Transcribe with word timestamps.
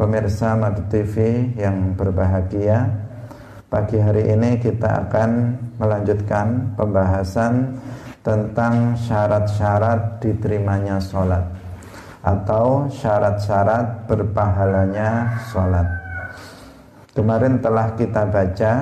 pemirsa 0.00 0.56
Madu 0.56 0.80
TV 0.88 1.44
yang 1.60 1.92
berbahagia 1.92 2.88
Pagi 3.68 4.00
hari 4.00 4.32
ini 4.32 4.56
kita 4.56 5.04
akan 5.06 5.60
melanjutkan 5.76 6.72
pembahasan 6.72 7.76
tentang 8.24 8.96
syarat-syarat 8.96 10.24
diterimanya 10.24 10.96
sholat 11.04 11.44
Atau 12.24 12.88
syarat-syarat 12.92 14.04
berpahalanya 14.08 15.40
sholat. 15.52 15.88
Kemarin 17.16 17.60
telah 17.64 17.92
kita 17.96 18.28
baca 18.28 18.72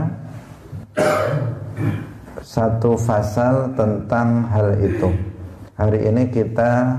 satu 2.43 2.99
fasal 2.99 3.71
tentang 3.79 4.43
hal 4.51 4.75
itu. 4.83 5.15
Hari 5.79 6.11
ini 6.11 6.35
kita 6.35 6.99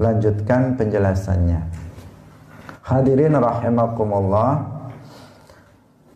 lanjutkan 0.00 0.72
penjelasannya 0.80 1.83
Hadirin 2.84 3.32
rahimakumullah 3.32 4.60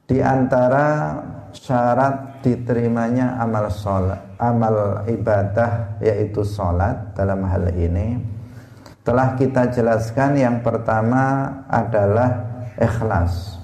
Di 0.04 0.20
antara 0.20 1.16
syarat 1.48 2.45
diterimanya 2.45 3.40
amal 3.40 3.72
sholat 3.72 4.36
Amal 4.36 5.09
ibadah 5.09 5.96
yaitu 6.04 6.45
sholat 6.45 7.16
dalam 7.16 7.40
hal 7.48 7.73
ini 7.73 8.20
Telah 9.00 9.32
kita 9.40 9.73
jelaskan 9.73 10.36
yang 10.36 10.60
pertama 10.60 11.48
adalah 11.73 12.45
ikhlas. 12.76 13.56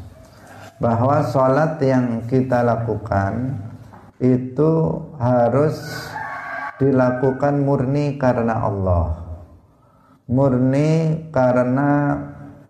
Bahwa 0.80 1.20
sholat 1.28 1.76
yang 1.84 2.24
kita 2.24 2.64
lakukan 2.64 3.60
Itu 4.16 5.04
harus 5.20 5.76
dilakukan 6.80 7.60
murni 7.60 8.16
karena 8.16 8.64
Allah. 8.64 9.20
Murni 10.24 11.20
karena 11.28 12.16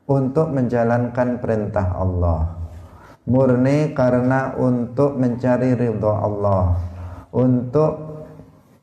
untuk 0.05 0.53
menjalankan 0.53 1.41
perintah 1.41 1.97
Allah. 1.97 2.61
Murni 3.25 3.97
karena 3.97 4.53
untuk 4.57 5.17
mencari 5.17 5.73
ridho 5.73 6.13
Allah. 6.13 6.77
Untuk 7.33 7.93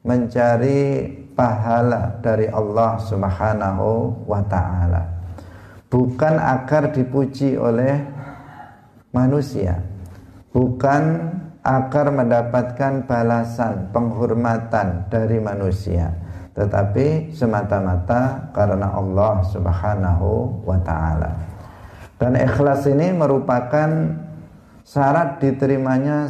mencari 0.02 1.08
pahala 1.38 2.18
dari 2.20 2.50
Allah 2.50 2.98
Subhanahu 2.98 4.26
wa 4.26 4.42
taala. 4.50 5.04
Bukan 5.88 6.36
agar 6.42 6.90
dipuji 6.90 7.54
oleh 7.54 8.02
manusia. 9.14 9.78
Bukan 10.52 11.04
agar 11.62 12.10
mendapatkan 12.10 13.06
balasan 13.06 13.94
penghormatan 13.94 15.06
dari 15.14 15.38
manusia 15.38 16.10
tetapi 16.62 17.34
semata-mata 17.34 18.54
karena 18.54 18.94
Allah 18.94 19.42
Subhanahu 19.50 20.62
wa 20.62 20.78
taala. 20.86 21.34
Dan 22.22 22.38
ikhlas 22.38 22.86
ini 22.86 23.10
merupakan 23.18 23.90
syarat 24.86 25.42
diterimanya 25.42 26.30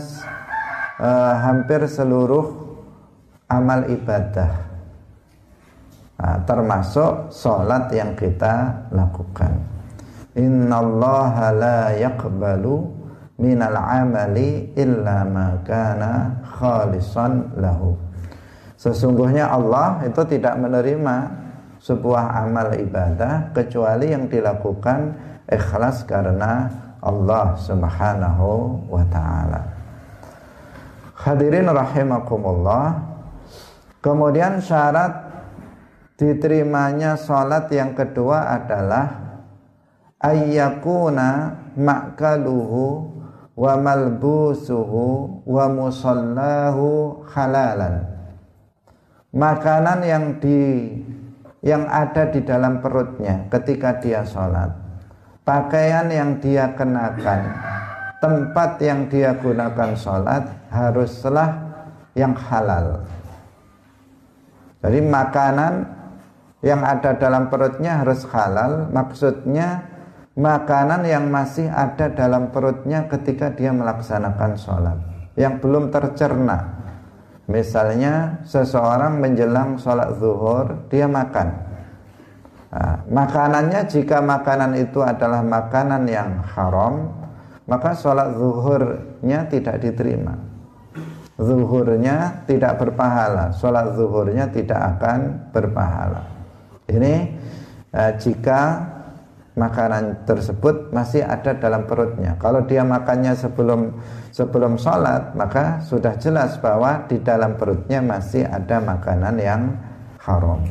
uh, 1.04 1.36
hampir 1.44 1.84
seluruh 1.84 2.48
amal 3.52 3.84
ibadah. 3.92 4.72
Nah, 6.16 6.38
termasuk 6.48 7.34
sholat 7.36 7.92
yang 7.92 8.16
kita 8.16 8.88
lakukan. 8.96 9.58
Innallaha 10.38 11.52
la 11.52 11.80
yaqbalu 11.92 12.88
minal 13.36 13.76
amali 13.76 14.72
illa 14.80 15.28
ma 15.28 15.60
kana 15.66 16.40
khalisan 16.46 17.52
lahu. 17.60 18.11
Sesungguhnya 18.82 19.46
Allah 19.46 20.02
itu 20.02 20.26
tidak 20.26 20.58
menerima 20.58 21.30
sebuah 21.78 22.50
amal 22.50 22.74
ibadah 22.74 23.54
kecuali 23.54 24.10
yang 24.10 24.26
dilakukan 24.26 25.14
ikhlas 25.46 26.02
karena 26.10 26.66
Allah 26.98 27.54
Subhanahu 27.62 28.82
wa 28.90 29.06
taala. 29.14 29.62
Hadirin 31.14 31.70
rahimakumullah. 31.70 33.06
Kemudian 34.02 34.58
syarat 34.58 35.30
diterimanya 36.18 37.22
salat 37.22 37.70
yang 37.70 37.94
kedua 37.94 38.50
adalah 38.50 39.14
ayyakuna 40.18 41.54
ma'kaluhu 41.78 43.14
wa 43.54 43.74
malbusuhu 43.78 45.06
wa 45.46 45.66
musallahu 45.70 47.22
halalan 47.30 48.21
makanan 49.32 50.00
yang 50.04 50.26
di 50.44 50.92
yang 51.64 51.88
ada 51.88 52.28
di 52.28 52.44
dalam 52.44 52.84
perutnya 52.84 53.48
ketika 53.48 54.00
dia 54.00 54.28
sholat. 54.28 54.76
Pakaian 55.42 56.08
yang 56.14 56.38
dia 56.38 56.70
kenakan 56.78 57.50
tempat 58.22 58.78
yang 58.78 59.10
dia 59.10 59.34
gunakan 59.42 59.98
sholat 59.98 60.46
haruslah 60.70 61.50
yang 62.14 62.38
halal. 62.38 63.02
Jadi 64.82 65.00
makanan 65.02 65.74
yang 66.62 66.82
ada 66.86 67.18
dalam 67.18 67.50
perutnya 67.50 68.02
harus 68.02 68.22
halal. 68.30 68.90
Maksudnya 68.94 69.86
makanan 70.38 71.06
yang 71.06 71.30
masih 71.30 71.70
ada 71.70 72.10
dalam 72.14 72.54
perutnya 72.54 73.10
ketika 73.10 73.50
dia 73.54 73.74
melaksanakan 73.74 74.52
sholat. 74.58 74.98
Yang 75.38 75.64
belum 75.64 75.90
tercerna 75.90 76.81
Misalnya 77.52 78.40
seseorang 78.48 79.20
menjelang 79.20 79.76
sholat 79.76 80.16
zuhur 80.16 80.88
dia 80.88 81.04
makan. 81.12 81.52
Nah, 82.72 83.04
makanannya 83.12 83.84
jika 83.92 84.24
makanan 84.24 84.80
itu 84.80 85.04
adalah 85.04 85.44
makanan 85.44 86.08
yang 86.08 86.40
haram, 86.56 87.12
maka 87.68 87.92
sholat 87.92 88.32
zuhurnya 88.40 89.52
tidak 89.52 89.84
diterima. 89.84 90.40
Zuhurnya 91.36 92.48
tidak 92.48 92.80
berpahala, 92.80 93.52
sholat 93.52 94.00
zuhurnya 94.00 94.48
tidak 94.56 94.80
akan 94.96 95.52
berpahala. 95.52 96.24
Ini 96.88 97.16
eh, 97.92 98.12
jika 98.16 98.88
makanan 99.52 100.24
tersebut 100.24 100.96
masih 100.96 101.28
ada 101.28 101.52
dalam 101.60 101.84
perutnya. 101.84 102.40
Kalau 102.40 102.64
dia 102.64 102.88
makannya 102.88 103.36
sebelum 103.36 104.00
sebelum 104.32 104.80
sholat, 104.80 105.36
maka 105.36 105.84
sudah 105.84 106.16
jelas 106.16 106.56
bahwa 106.64 107.04
di 107.12 107.20
dalam 107.20 107.60
perutnya 107.60 108.00
masih 108.00 108.48
ada 108.48 108.80
makanan 108.80 109.36
yang 109.40 109.76
haram. 110.24 110.64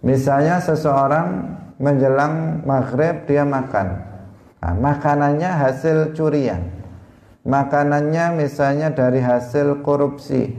Misalnya 0.00 0.62
seseorang 0.62 1.52
menjelang 1.76 2.64
maghrib 2.64 3.28
dia 3.28 3.44
makan, 3.44 4.00
nah, 4.64 4.72
makanannya 4.72 5.50
hasil 5.50 6.16
curian, 6.16 6.64
makanannya 7.44 8.40
misalnya 8.40 8.88
dari 8.88 9.20
hasil 9.20 9.84
korupsi, 9.84 10.56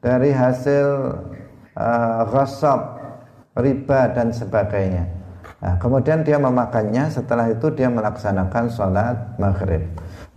dari 0.00 0.32
hasil 0.32 0.86
uh, 1.76 2.22
ghasab, 2.32 2.80
riba 3.60 4.16
dan 4.16 4.32
sebagainya 4.32 5.15
Nah, 5.66 5.74
kemudian 5.82 6.22
dia 6.22 6.38
memakannya, 6.38 7.10
setelah 7.10 7.50
itu 7.50 7.74
dia 7.74 7.90
melaksanakan 7.90 8.70
sholat 8.70 9.34
maghrib. 9.34 9.82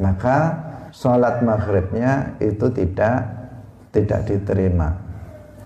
Maka 0.02 0.58
sholat 0.90 1.46
maghribnya 1.46 2.34
itu 2.42 2.66
tidak 2.74 3.30
tidak 3.94 4.26
diterima, 4.26 4.90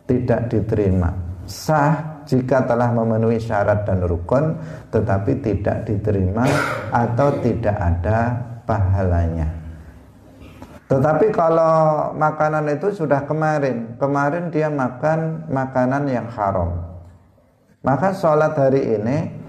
tidak 0.03 0.51
diterima. 0.51 1.15
Sah 1.47 2.19
jika 2.27 2.67
telah 2.67 2.91
memenuhi 2.91 3.39
syarat 3.39 3.87
dan 3.87 4.03
rukun, 4.03 4.59
tetapi 4.91 5.39
tidak 5.39 5.87
diterima 5.87 6.43
atau 6.91 7.39
tidak 7.39 7.77
ada 7.79 8.35
pahalanya. 8.67 9.47
Tetapi 10.91 11.31
kalau 11.31 12.11
makanan 12.19 12.67
itu 12.67 12.91
sudah 12.91 13.23
kemarin, 13.23 13.95
kemarin 13.95 14.51
dia 14.51 14.67
makan 14.67 15.47
makanan 15.47 16.03
yang 16.11 16.27
haram, 16.35 16.83
maka 17.79 18.11
sholat 18.11 18.51
hari 18.59 18.99
ini 18.99 19.42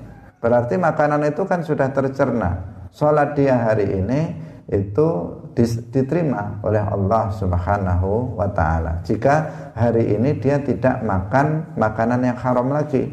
Berarti 0.44 0.77
makanan 0.77 1.25
itu 1.25 1.49
kan 1.49 1.65
sudah 1.65 1.88
tercerna. 1.88 2.60
Sholat 2.93 3.32
dia 3.32 3.57
hari 3.65 3.97
ini 3.97 4.36
itu 4.69 5.41
diterima 5.57 6.60
oleh 6.60 6.84
Allah 6.84 7.33
Subhanahu 7.33 8.36
wa 8.36 8.53
taala. 8.53 9.01
Jika 9.09 9.72
hari 9.72 10.13
ini 10.13 10.36
dia 10.36 10.60
tidak 10.60 11.01
makan 11.01 11.72
makanan 11.80 12.28
yang 12.28 12.36
haram 12.36 12.69
lagi. 12.69 13.09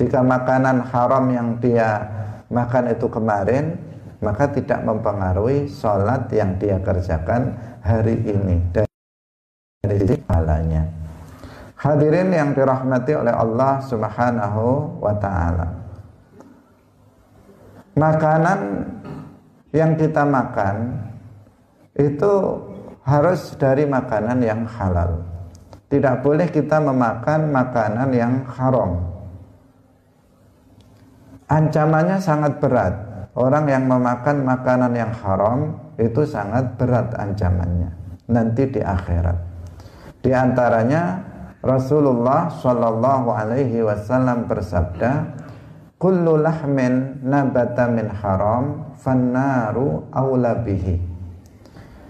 Jika 0.00 0.24
makanan 0.24 0.80
haram 0.88 1.28
yang 1.28 1.60
dia 1.60 2.08
makan 2.48 2.88
itu 2.88 3.04
kemarin, 3.12 3.76
maka 4.24 4.48
tidak 4.48 4.80
mempengaruhi 4.80 5.68
sholat 5.68 6.24
yang 6.32 6.56
dia 6.56 6.80
kerjakan 6.80 7.52
hari 7.84 8.16
ini 8.32 8.56
dari 8.72 9.96
sisi. 10.08 10.16
Hadirin 11.76 12.32
yang 12.32 12.56
dirahmati 12.56 13.12
oleh 13.12 13.34
Allah 13.36 13.84
Subhanahu 13.84 14.96
wa 15.04 15.12
taala 15.20 15.85
makanan 17.96 18.84
yang 19.72 19.96
kita 19.96 20.22
makan 20.22 21.00
itu 21.96 22.32
harus 23.02 23.56
dari 23.56 23.88
makanan 23.88 24.38
yang 24.44 24.68
halal. 24.68 25.24
Tidak 25.86 26.20
boleh 26.20 26.50
kita 26.50 26.82
memakan 26.82 27.50
makanan 27.50 28.08
yang 28.12 28.44
haram. 28.46 29.00
Ancamannya 31.46 32.18
sangat 32.20 32.58
berat. 32.60 32.94
orang 33.36 33.68
yang 33.68 33.84
memakan 33.84 34.48
makanan 34.48 34.96
yang 34.96 35.12
haram 35.12 35.76
itu 36.00 36.24
sangat 36.24 36.72
berat 36.80 37.12
ancamannya 37.20 37.92
nanti 38.32 38.64
di 38.64 38.80
akhirat. 38.80 39.36
Di 40.24 40.32
antaranya 40.34 41.20
Rasulullah 41.62 42.50
Shallallahu 42.50 43.28
Alaihi 43.30 43.82
Wasallam 43.82 44.48
bersabda, 44.50 45.10
"Kullu 45.96 46.40
lahmin 46.40 47.24
nabata 47.24 47.88
min 47.88 48.08
haram, 48.12 48.94
fannaru 49.00 50.12
bihi." 50.64 50.96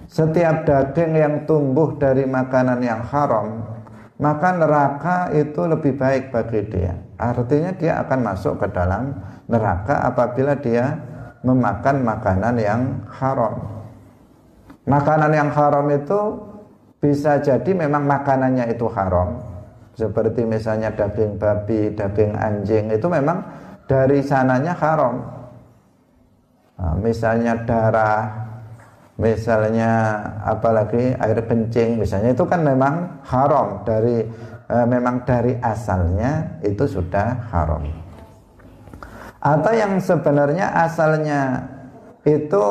Setiap 0.07 0.65
daging 0.65 1.13
yang 1.19 1.35
tumbuh 1.45 1.99
dari 1.99 2.25
makanan 2.25 2.81
yang 2.81 3.03
haram, 3.05 3.63
maka 4.17 4.49
neraka 4.57 5.17
itu 5.35 5.61
lebih 5.67 5.99
baik 5.99 6.33
bagi 6.33 6.63
dia. 6.73 6.95
Artinya 7.21 7.75
dia 7.77 8.01
akan 8.01 8.21
masuk 8.33 8.61
ke 8.63 8.67
dalam 8.73 9.13
neraka 9.51 10.09
apabila 10.09 10.57
dia 10.57 10.97
memakan 11.45 12.03
makanan 12.03 12.55
yang 12.57 12.83
haram. 13.13 13.61
Makanan 14.87 15.33
yang 15.35 15.51
haram 15.51 15.87
itu 15.91 16.21
bisa 17.03 17.43
jadi 17.43 17.71
memang 17.75 18.07
makanannya 18.07 18.71
itu 18.73 18.87
haram. 18.91 19.43
Seperti 19.97 20.45
misalnya 20.45 20.93
daging 20.93 21.41
babi, 21.41 21.93
daging 21.93 22.37
anjing 22.37 22.93
itu 22.93 23.07
memang 23.09 23.43
dari 23.87 24.23
sananya 24.23 24.75
haram. 24.75 25.15
Nah, 26.77 26.95
misalnya 27.01 27.57
darah, 27.65 28.25
misalnya 29.17 30.21
apalagi 30.45 31.17
air 31.17 31.39
kencing, 31.47 32.03
misalnya 32.03 32.37
itu 32.37 32.45
kan 32.45 32.61
memang 32.61 33.25
haram 33.25 33.81
dari 33.89 34.29
e, 34.69 34.77
memang 34.85 35.25
dari 35.25 35.57
asalnya 35.57 36.61
itu 36.61 36.85
sudah 36.85 37.49
haram 37.49 38.07
atau 39.47 39.73
yang 39.73 40.03
sebenarnya 40.03 40.67
asalnya 40.75 41.71
itu 42.27 42.65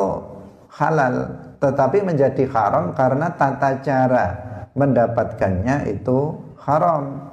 halal 0.76 1.32
tetapi 1.64 2.04
menjadi 2.04 2.44
haram 2.52 2.92
karena 2.92 3.32
tata 3.32 3.80
cara 3.80 4.28
mendapatkannya 4.76 5.88
itu 5.88 6.36
haram. 6.60 7.25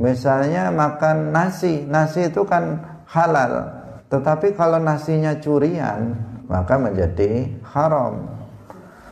Misalnya 0.00 0.72
makan 0.72 1.28
nasi, 1.28 1.84
nasi 1.84 2.32
itu 2.32 2.40
kan 2.48 2.80
halal, 3.04 3.68
tetapi 4.08 4.56
kalau 4.56 4.80
nasinya 4.80 5.36
curian 5.36 6.16
maka 6.48 6.80
menjadi 6.80 7.46
haram. 7.68 8.40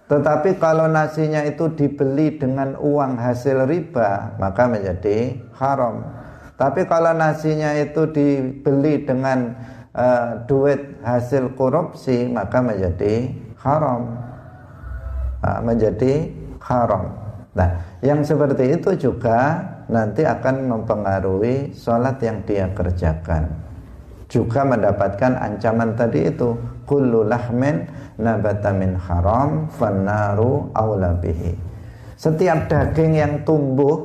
Tetapi 0.08 0.56
kalau 0.56 0.88
nasinya 0.88 1.44
itu 1.44 1.68
dibeli 1.76 2.40
dengan 2.40 2.72
uang 2.80 3.20
hasil 3.20 3.68
riba 3.68 4.40
maka 4.40 4.64
menjadi 4.64 5.36
haram. 5.60 6.08
Tapi 6.56 6.88
kalau 6.88 7.12
nasinya 7.12 7.76
itu 7.76 8.08
dibeli 8.08 9.04
dengan 9.04 9.54
uh, 9.92 10.40
duit 10.48 11.04
hasil 11.04 11.52
korupsi 11.52 12.32
maka 12.32 12.64
menjadi 12.64 13.28
haram. 13.60 14.16
Uh, 15.44 15.60
menjadi 15.62 16.32
haram. 16.64 17.12
Nah, 17.52 18.00
yang 18.00 18.24
seperti 18.24 18.74
itu 18.74 18.96
juga 18.96 19.60
nanti 19.88 20.22
akan 20.24 20.68
mempengaruhi 20.68 21.72
sholat 21.72 22.20
yang 22.20 22.44
dia 22.44 22.68
kerjakan. 22.72 23.48
Juga 24.28 24.60
mendapatkan 24.60 25.40
ancaman 25.40 25.96
tadi 25.96 26.28
itu 26.28 26.52
kullu 26.84 27.24
lahmin 27.24 27.88
nabata 28.20 28.76
min 28.76 28.92
haram 28.96 29.72
fannaru 29.72 30.68
aula 30.76 31.16
bihi. 31.16 31.56
Setiap 32.20 32.68
daging 32.68 33.16
yang 33.16 33.34
tumbuh 33.48 34.04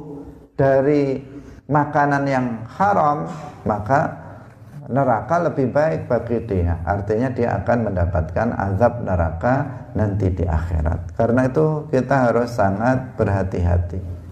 dari 0.55 1.19
makanan 1.67 2.23
yang 2.27 2.47
haram 2.71 3.27
maka 3.67 4.23
neraka 4.91 5.47
lebih 5.47 5.71
baik 5.71 6.11
bagi 6.11 6.43
dia 6.43 6.75
artinya 6.83 7.31
dia 7.31 7.55
akan 7.63 7.87
mendapatkan 7.87 8.47
azab 8.51 8.99
neraka 9.07 9.63
nanti 9.95 10.27
di 10.27 10.43
akhirat 10.43 11.15
karena 11.15 11.47
itu 11.47 11.87
kita 11.87 12.29
harus 12.29 12.51
sangat 12.51 13.15
berhati-hati 13.15 14.22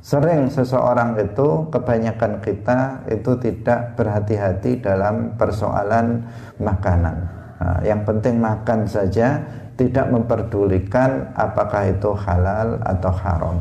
sering 0.00 0.48
seseorang 0.48 1.20
itu 1.20 1.68
kebanyakan 1.68 2.40
kita 2.40 3.04
itu 3.12 3.36
tidak 3.40 3.96
berhati-hati 4.00 4.80
dalam 4.80 5.36
persoalan 5.36 6.24
makanan 6.56 7.16
nah, 7.60 7.80
yang 7.84 8.04
penting 8.08 8.40
makan 8.40 8.88
saja 8.88 9.44
tidak 9.76 10.08
memperdulikan 10.12 11.32
apakah 11.36 11.88
itu 11.88 12.12
halal 12.16 12.80
atau 12.84 13.12
haram 13.12 13.60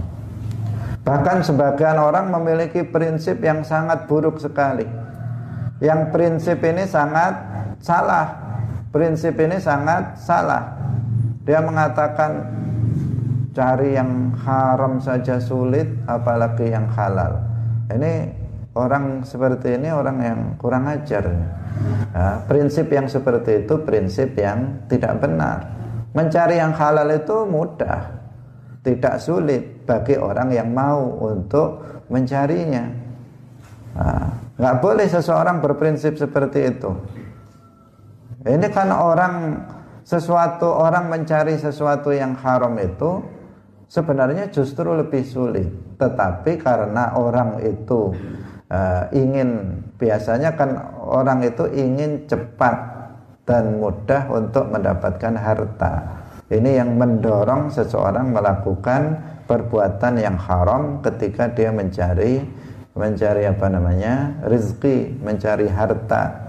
Bahkan 1.09 1.41
sebagian 1.41 1.97
orang 1.97 2.29
memiliki 2.29 2.85
prinsip 2.85 3.41
yang 3.41 3.65
sangat 3.65 4.05
buruk 4.05 4.37
sekali. 4.37 4.85
Yang 5.81 6.01
prinsip 6.13 6.61
ini 6.61 6.85
sangat 6.85 7.33
salah. 7.81 8.29
Prinsip 8.93 9.33
ini 9.41 9.57
sangat 9.57 10.21
salah. 10.21 10.75
Dia 11.49 11.65
mengatakan 11.65 12.45
cari 13.53 13.97
yang 13.97 14.35
haram 14.45 15.01
saja 15.01 15.41
sulit 15.41 15.87
apalagi 16.05 16.69
yang 16.69 16.87
halal. 16.93 17.41
Ini 17.89 18.29
orang 18.77 19.25
seperti 19.25 19.75
ini 19.75 19.89
orang 19.89 20.17
yang 20.21 20.39
kurang 20.61 20.85
ajar. 20.85 21.25
Nah, 22.13 22.43
prinsip 22.45 22.91
yang 22.91 23.09
seperti 23.09 23.65
itu 23.65 23.81
prinsip 23.81 24.37
yang 24.37 24.85
tidak 24.91 25.17
benar. 25.21 25.65
Mencari 26.13 26.57
yang 26.57 26.73
halal 26.73 27.09
itu 27.13 27.45
mudah 27.45 28.19
tidak 28.85 29.21
sulit 29.21 29.85
bagi 29.85 30.17
orang 30.17 30.49
yang 30.53 30.69
mau 30.71 31.05
untuk 31.21 31.83
mencarinya. 32.09 32.85
Nah, 33.97 34.27
nggak 34.57 34.77
boleh 34.79 35.07
seseorang 35.09 35.61
berprinsip 35.61 36.15
seperti 36.15 36.69
itu. 36.69 36.91
Ini 38.39 38.67
kan 38.71 38.87
orang 38.93 39.35
sesuatu 40.07 40.65
orang 40.71 41.11
mencari 41.11 41.59
sesuatu 41.59 42.09
yang 42.09 42.33
haram 42.39 42.73
itu 42.79 43.38
sebenarnya 43.89 44.53
justru 44.53 44.93
lebih 44.93 45.25
sulit. 45.25 45.67
Tetapi 45.97 46.61
karena 46.61 47.17
orang 47.17 47.59
itu 47.65 48.13
uh, 48.71 49.03
ingin 49.11 49.81
biasanya 49.99 50.55
kan 50.55 50.77
orang 51.03 51.43
itu 51.43 51.67
ingin 51.73 52.29
cepat 52.29 52.77
dan 53.43 53.81
mudah 53.81 54.29
untuk 54.29 54.69
mendapatkan 54.69 55.33
harta. 55.35 55.93
Ini 56.49 56.81
yang 56.81 56.97
mendorong 56.97 57.69
seseorang 57.73 58.33
melakukan 58.33 59.21
perbuatan 59.45 60.21
yang 60.21 60.37
haram 60.37 61.01
ketika 61.01 61.49
dia 61.49 61.73
mencari 61.73 62.41
mencari 62.97 63.45
apa 63.45 63.69
namanya 63.69 64.37
rezeki, 64.45 65.21
mencari 65.21 65.69
harta. 65.69 66.48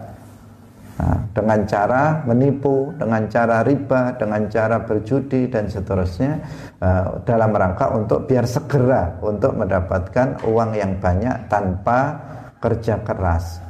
Nah, 1.01 1.17
dengan 1.33 1.65
cara 1.65 2.21
menipu, 2.29 2.93
dengan 3.01 3.25
cara 3.33 3.65
riba, 3.65 4.21
dengan 4.21 4.45
cara 4.53 4.85
berjudi 4.85 5.49
dan 5.49 5.65
seterusnya 5.65 6.45
uh, 6.77 7.25
dalam 7.25 7.57
rangka 7.57 7.89
untuk 7.97 8.29
biar 8.29 8.45
segera 8.45 9.17
untuk 9.25 9.57
mendapatkan 9.57 10.45
uang 10.45 10.77
yang 10.77 11.01
banyak 11.01 11.49
tanpa 11.49 12.21
kerja 12.61 13.01
keras 13.01 13.65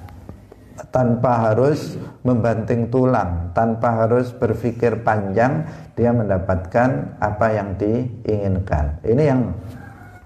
tanpa 0.90 1.52
harus 1.52 2.00
membanting 2.25 2.88
tulang, 2.88 3.52
tanpa 3.52 4.00
harus 4.00 4.32
berpikir 4.32 5.04
panjang, 5.04 5.68
dia 5.92 6.08
mendapatkan 6.08 7.20
apa 7.20 7.46
yang 7.52 7.76
diinginkan. 7.76 9.04
Ini 9.04 9.22
yang 9.28 9.52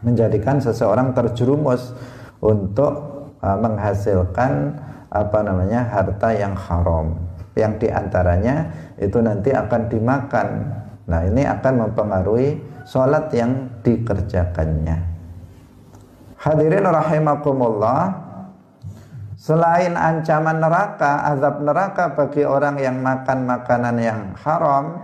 menjadikan 0.07 0.63
seseorang 0.63 1.11
terjerumus 1.11 1.91
untuk 2.39 3.27
menghasilkan 3.43 4.79
apa 5.15 5.39
namanya 5.47 5.87
harta 5.87 6.35
yang 6.35 6.59
haram, 6.59 7.15
yang 7.55 7.79
di 7.79 7.87
antaranya 7.87 8.69
itu 8.99 9.23
nanti 9.23 9.55
akan 9.55 9.87
dimakan. 9.87 10.49
Nah 11.07 11.21
ini 11.23 11.47
akan 11.47 11.75
mempengaruhi 11.87 12.59
sholat 12.83 13.31
yang 13.31 13.71
dikerjakannya. 13.87 15.15
Hadirin 16.43 16.85
rahimakumullah 16.85 18.25
Selain 19.45 19.93
ancaman 19.93 20.57
neraka, 20.57 21.21
azab 21.29 21.61
neraka 21.61 22.17
bagi 22.17 22.49
orang 22.49 22.81
yang 22.81 23.05
makan 23.05 23.45
makanan 23.45 23.97
yang 24.01 24.21
haram, 24.41 24.97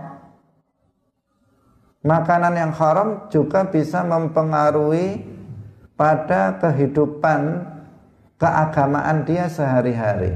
makanan 2.01 2.57
yang 2.57 2.73
haram 2.73 3.29
juga 3.29 3.69
bisa 3.69 4.01
mempengaruhi 4.01 5.21
pada 5.93 6.57
kehidupan 6.57 7.69
keagamaan 8.41 9.21
dia 9.21 9.45
sehari-hari. 9.45 10.33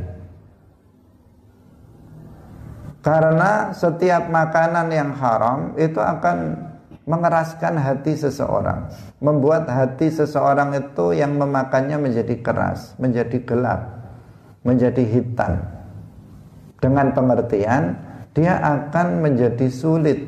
Karena 3.01 3.73
setiap 3.73 4.29
makanan 4.29 4.93
yang 4.93 5.13
haram 5.17 5.73
itu 5.77 5.97
akan 5.97 6.57
mengeraskan 7.05 7.77
hati 7.77 8.17
seseorang, 8.17 8.89
membuat 9.21 9.69
hati 9.69 10.09
seseorang 10.09 10.73
itu 10.73 11.13
yang 11.13 11.37
memakannya 11.37 12.01
menjadi 12.01 12.41
keras, 12.41 12.97
menjadi 12.97 13.37
gelap, 13.45 13.81
menjadi 14.65 15.05
hitam. 15.05 15.61
Dengan 16.81 17.13
pengertian, 17.13 17.93
dia 18.33 18.57
akan 18.57 19.21
menjadi 19.21 19.69
sulit 19.69 20.25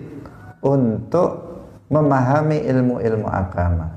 untuk 0.61 1.49
memahami 1.89 2.61
ilmu-ilmu 2.61 3.25
agama. 3.25 3.96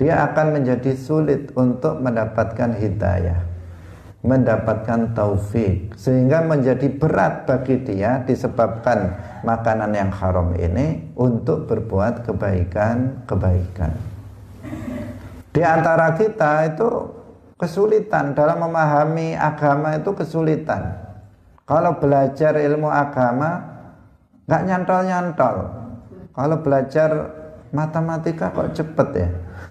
Dia 0.00 0.32
akan 0.32 0.56
menjadi 0.56 0.96
sulit 0.96 1.52
untuk 1.52 2.00
mendapatkan 2.00 2.72
hidayah. 2.72 3.52
mendapatkan 4.20 5.16
taufik 5.16 5.96
sehingga 5.96 6.44
menjadi 6.44 6.92
berat 6.92 7.48
bagi 7.48 7.80
dia 7.80 8.20
disebabkan 8.28 9.16
makanan 9.40 9.96
yang 9.96 10.12
haram 10.12 10.52
ini 10.60 11.08
untuk 11.16 11.64
berbuat 11.64 12.28
kebaikan-kebaikan. 12.28 13.96
Di 15.56 15.62
antara 15.64 16.20
kita 16.20 16.68
itu 16.68 16.88
kesulitan 17.56 18.36
dalam 18.36 18.60
memahami 18.60 19.32
agama 19.32 19.96
itu 19.96 20.12
kesulitan. 20.12 21.00
Kalau 21.64 21.96
belajar 21.96 22.60
ilmu 22.60 22.92
agama 22.92 23.56
nggak 24.44 24.62
nyantol-nyantol. 24.68 25.56
Kalau 26.36 26.56
belajar 26.60 27.39
matematika 27.70 28.50
kok 28.50 28.74
cepet 28.74 29.08
ya. 29.14 29.28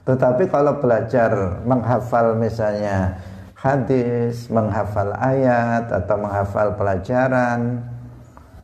Tetapi 0.07 0.49
kalau 0.49 0.79
belajar 0.79 1.61
menghafal 1.63 2.33
misalnya 2.33 3.19
hadis, 3.53 4.47
menghafal 4.47 5.13
ayat 5.15 5.91
atau 5.91 6.15
menghafal 6.17 6.73
pelajaran 6.79 7.83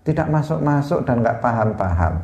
tidak 0.06 0.28
masuk-masuk 0.30 1.04
dan 1.04 1.22
nggak 1.26 1.42
paham-paham. 1.42 2.22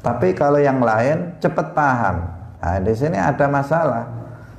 Tapi 0.00 0.32
kalau 0.32 0.58
yang 0.58 0.80
lain 0.80 1.38
cepat 1.38 1.76
paham. 1.76 2.16
Nah, 2.60 2.78
di 2.80 2.92
sini 2.92 3.16
ada 3.16 3.46
masalah. 3.48 4.04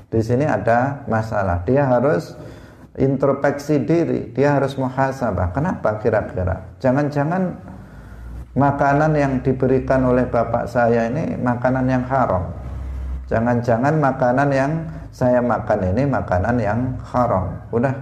Di 0.10 0.22
sini 0.22 0.46
ada 0.46 1.02
masalah. 1.06 1.62
Dia 1.66 1.86
harus 1.86 2.34
introspeksi 2.98 3.82
diri, 3.82 4.36
dia 4.36 4.58
harus 4.58 4.76
muhasabah. 4.76 5.56
Kenapa 5.56 5.98
kira-kira? 6.04 6.76
Jangan-jangan 6.84 7.71
makanan 8.56 9.12
yang 9.16 9.34
diberikan 9.40 10.04
oleh 10.04 10.28
bapak 10.28 10.68
saya 10.68 11.08
ini 11.08 11.40
makanan 11.40 11.86
yang 11.88 12.04
haram. 12.08 12.52
Jangan-jangan 13.32 13.96
makanan 13.96 14.50
yang 14.52 14.72
saya 15.12 15.40
makan 15.40 15.80
ini 15.96 16.04
makanan 16.04 16.56
yang 16.60 16.80
haram. 17.00 17.48
Udah 17.72 17.96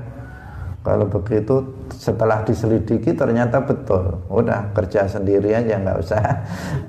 kalau 0.82 1.06
begitu 1.06 1.62
setelah 1.94 2.42
diselidiki 2.42 3.14
ternyata 3.14 3.62
betul. 3.62 4.26
Udah 4.26 4.74
kerja 4.74 5.06
sendiri 5.06 5.54
aja 5.54 5.78
nggak 5.78 5.98
usah 6.02 6.22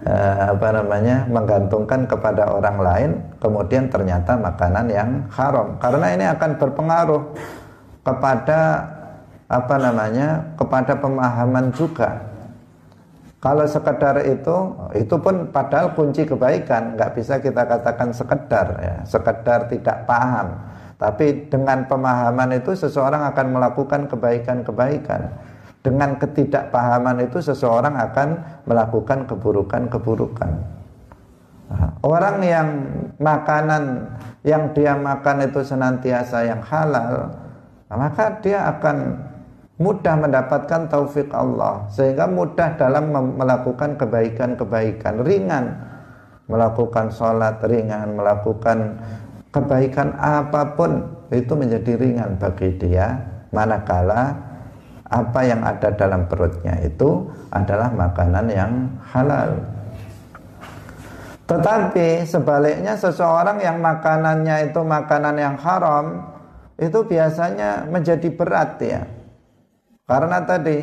uh, 0.09 0.43
apa 0.57 0.69
namanya 0.81 1.29
menggantungkan 1.29 2.09
kepada 2.09 2.49
orang 2.49 2.79
lain. 2.81 3.11
Kemudian 3.45 3.93
ternyata 3.93 4.41
makanan 4.41 4.87
yang 4.89 5.11
haram. 5.37 5.77
Karena 5.77 6.07
ini 6.17 6.25
akan 6.33 6.51
berpengaruh 6.57 7.23
kepada 8.01 8.89
apa 9.51 9.75
namanya 9.77 10.55
kepada 10.57 10.97
pemahaman 10.97 11.75
juga 11.75 12.30
kalau 13.41 13.65
sekedar 13.65 14.21
itu, 14.29 14.57
itu 14.93 15.17
pun 15.17 15.49
padahal 15.49 15.97
kunci 15.97 16.29
kebaikan, 16.29 16.93
nggak 16.93 17.17
bisa 17.17 17.41
kita 17.41 17.65
katakan 17.65 18.13
sekedar 18.13 18.77
ya, 18.85 18.95
sekedar 19.09 19.65
tidak 19.73 20.05
paham. 20.05 20.61
Tapi 21.01 21.49
dengan 21.49 21.89
pemahaman 21.89 22.61
itu 22.61 22.77
seseorang 22.77 23.25
akan 23.33 23.47
melakukan 23.57 24.05
kebaikan-kebaikan. 24.13 25.33
Dengan 25.81 26.21
ketidakpahaman 26.21 27.25
itu 27.25 27.41
seseorang 27.41 27.97
akan 27.97 28.29
melakukan 28.69 29.25
keburukan-keburukan. 29.25 30.53
Nah, 31.73 31.97
orang 32.05 32.45
yang 32.45 32.69
makanan 33.17 34.05
yang 34.45 34.77
dia 34.77 34.93
makan 34.93 35.49
itu 35.49 35.65
senantiasa 35.65 36.45
yang 36.45 36.61
halal, 36.61 37.33
maka 37.89 38.37
dia 38.45 38.69
akan 38.69 39.17
mudah 39.81 40.15
mendapatkan 40.21 40.93
taufik 40.93 41.33
Allah 41.33 41.89
sehingga 41.89 42.29
mudah 42.29 42.77
dalam 42.77 43.11
melakukan 43.11 43.97
kebaikan-kebaikan. 43.97 45.25
Ringan. 45.25 45.67
Melakukan 46.51 47.15
sholat 47.15 47.63
ringan 47.63 48.19
melakukan 48.19 48.99
kebaikan 49.55 50.19
apa 50.19 50.75
pun 50.75 51.07
itu 51.31 51.55
menjadi 51.55 51.95
ringan 51.95 52.37
bagi 52.37 52.75
dia. 52.75 53.23
Manakala 53.55 54.35
apa 55.07 55.41
yang 55.47 55.63
ada 55.63 55.95
dalam 55.95 56.27
perutnya 56.27 56.75
itu 56.83 57.31
adalah 57.55 57.95
makanan 57.95 58.47
yang 58.51 58.73
halal. 59.15 59.63
Tetapi 61.47 62.27
sebaliknya 62.27 62.95
seseorang 62.95 63.63
yang 63.63 63.79
makanannya 63.79 64.71
itu 64.71 64.83
makanan 64.83 65.35
yang 65.39 65.57
haram 65.59 66.35
itu 66.79 66.99
biasanya 67.07 67.87
menjadi 67.91 68.27
berat 68.31 68.79
ya 68.83 69.03
karena 70.11 70.43
tadi 70.43 70.83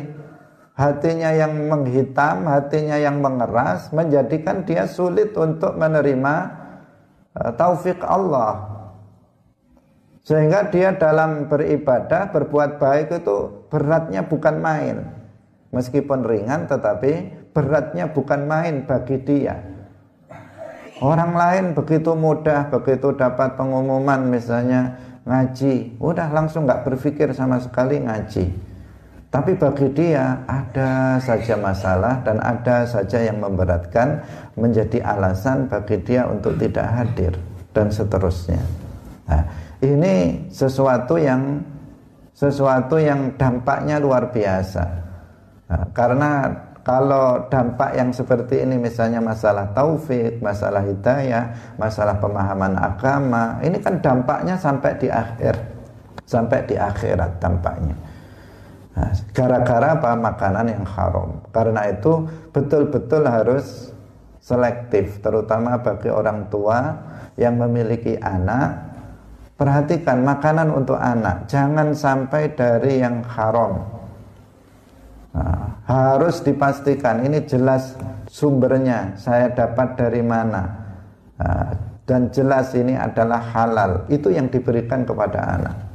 hatinya 0.72 1.36
yang 1.36 1.68
menghitam, 1.68 2.48
hatinya 2.48 2.96
yang 2.96 3.20
mengeras 3.20 3.92
menjadikan 3.92 4.64
dia 4.64 4.88
sulit 4.88 5.36
untuk 5.36 5.76
menerima 5.76 6.34
uh, 7.36 7.52
taufik 7.52 8.00
Allah. 8.00 8.80
Sehingga 10.24 10.72
dia 10.72 10.96
dalam 10.96 11.44
beribadah, 11.44 12.32
berbuat 12.32 12.80
baik 12.80 13.20
itu 13.20 13.68
beratnya 13.68 14.24
bukan 14.24 14.56
main. 14.64 14.96
Meskipun 15.76 16.24
ringan 16.24 16.64
tetapi 16.64 17.12
beratnya 17.52 18.08
bukan 18.08 18.48
main 18.48 18.88
bagi 18.88 19.20
dia. 19.20 19.60
Orang 21.04 21.36
lain 21.36 21.76
begitu 21.76 22.16
mudah, 22.16 22.72
begitu 22.72 23.12
dapat 23.12 23.60
pengumuman 23.60 24.24
misalnya 24.24 24.96
ngaji, 25.28 26.00
udah 26.00 26.32
langsung 26.32 26.64
nggak 26.64 26.88
berpikir 26.88 27.36
sama 27.36 27.60
sekali 27.60 28.00
ngaji. 28.00 28.67
Tapi 29.28 29.60
bagi 29.60 29.92
dia 29.92 30.40
ada 30.48 31.20
saja 31.20 31.52
masalah 31.60 32.24
dan 32.24 32.40
ada 32.40 32.88
saja 32.88 33.20
yang 33.20 33.44
memberatkan 33.44 34.24
menjadi 34.56 35.04
alasan 35.04 35.68
bagi 35.68 36.00
dia 36.00 36.24
untuk 36.24 36.56
tidak 36.56 36.88
hadir 36.88 37.36
dan 37.76 37.92
seterusnya. 37.92 38.64
Nah, 39.28 39.44
ini 39.84 40.48
sesuatu 40.48 41.20
yang 41.20 41.60
sesuatu 42.32 42.96
yang 42.96 43.36
dampaknya 43.36 44.00
luar 44.00 44.32
biasa. 44.32 44.84
Nah, 45.68 45.84
karena 45.92 46.48
kalau 46.80 47.44
dampak 47.52 48.00
yang 48.00 48.08
seperti 48.08 48.64
ini 48.64 48.80
misalnya 48.80 49.20
masalah 49.20 49.68
taufik, 49.76 50.40
masalah 50.40 50.80
hidayah, 50.80 51.76
masalah 51.76 52.16
pemahaman 52.16 52.80
agama, 52.80 53.60
ini 53.60 53.76
kan 53.76 54.00
dampaknya 54.00 54.56
sampai 54.56 54.96
di 54.96 55.12
akhir, 55.12 55.52
sampai 56.24 56.64
di 56.64 56.80
akhirat 56.80 57.36
dampaknya. 57.36 58.07
Nah, 58.98 59.14
gara-gara 59.30 59.94
apa 59.94 60.18
makanan 60.18 60.74
yang 60.74 60.82
haram. 60.82 61.38
Karena 61.54 61.86
itu 61.86 62.26
betul-betul 62.50 63.22
harus 63.30 63.94
selektif, 64.42 65.22
terutama 65.22 65.78
bagi 65.78 66.10
orang 66.10 66.50
tua 66.50 66.98
yang 67.38 67.62
memiliki 67.62 68.18
anak. 68.18 68.90
Perhatikan 69.54 70.22
makanan 70.26 70.70
untuk 70.74 70.98
anak, 70.98 71.46
jangan 71.46 71.94
sampai 71.94 72.54
dari 72.58 73.02
yang 73.02 73.22
haram. 73.22 73.86
Nah, 75.34 75.82
harus 75.86 76.42
dipastikan 76.42 77.22
ini 77.22 77.42
jelas 77.46 77.94
sumbernya, 78.26 79.14
saya 79.14 79.50
dapat 79.54 79.94
dari 79.94 80.22
mana. 80.26 80.62
Nah, 81.38 81.70
dan 82.02 82.34
jelas 82.34 82.74
ini 82.74 82.98
adalah 82.98 83.42
halal. 83.54 84.06
Itu 84.10 84.30
yang 84.30 84.50
diberikan 84.50 85.06
kepada 85.06 85.38
anak 85.58 85.87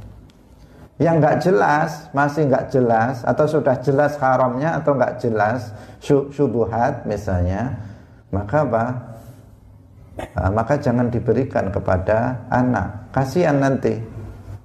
yang 1.02 1.18
nggak 1.18 1.42
jelas 1.42 2.06
masih 2.14 2.46
nggak 2.46 2.70
jelas 2.70 3.26
atau 3.26 3.46
sudah 3.50 3.74
jelas 3.82 4.14
haramnya 4.22 4.78
atau 4.78 4.94
nggak 4.94 5.18
jelas 5.18 5.74
syubuhat 6.04 7.02
misalnya 7.02 7.74
maka 8.34 8.66
apa? 8.66 8.84
Nah, 10.14 10.50
maka 10.50 10.74
jangan 10.78 11.06
diberikan 11.06 11.70
kepada 11.70 12.34
anak. 12.50 13.14
Kasihan 13.14 13.62
nanti. 13.62 13.94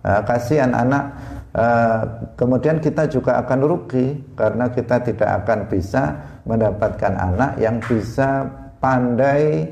Uh, 0.01 0.21
kasihan 0.25 0.73
anak. 0.73 1.13
Uh, 1.49 2.01
kemudian 2.37 2.77
kita 2.77 3.09
juga 3.09 3.41
akan 3.41 3.59
rugi 3.65 4.13
karena 4.37 4.69
kita 4.69 5.01
tidak 5.01 5.29
akan 5.45 5.65
bisa 5.65 6.13
mendapatkan 6.45 7.13
anak 7.17 7.57
yang 7.57 7.77
bisa 7.81 8.45
pandai 8.81 9.69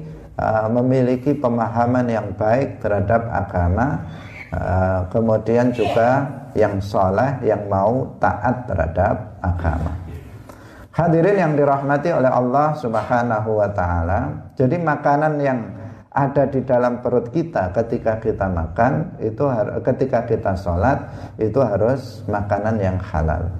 memiliki 0.70 1.34
pemahaman 1.34 2.06
yang 2.14 2.30
baik 2.38 2.78
terhadap 2.78 3.26
agama. 3.34 4.06
Kemudian 5.10 5.74
juga 5.74 6.30
yang 6.58 6.82
soleh 6.82 7.38
yang 7.46 7.70
mau 7.70 8.18
taat 8.18 8.66
terhadap 8.66 9.38
agama. 9.46 9.94
Hadirin 10.98 11.38
yang 11.38 11.54
dirahmati 11.54 12.10
oleh 12.10 12.34
Allah 12.34 12.74
Subhanahu 12.74 13.62
wa 13.62 13.70
taala. 13.70 14.50
Jadi 14.58 14.82
makanan 14.82 15.38
yang 15.38 15.60
ada 16.10 16.50
di 16.50 16.66
dalam 16.66 17.06
perut 17.06 17.30
kita 17.30 17.70
ketika 17.78 18.18
kita 18.18 18.50
makan 18.50 19.14
itu 19.22 19.46
ketika 19.86 20.26
kita 20.26 20.58
sholat 20.58 21.06
itu 21.38 21.62
harus 21.62 22.26
makanan 22.26 22.82
yang 22.82 22.98
halal. 22.98 23.54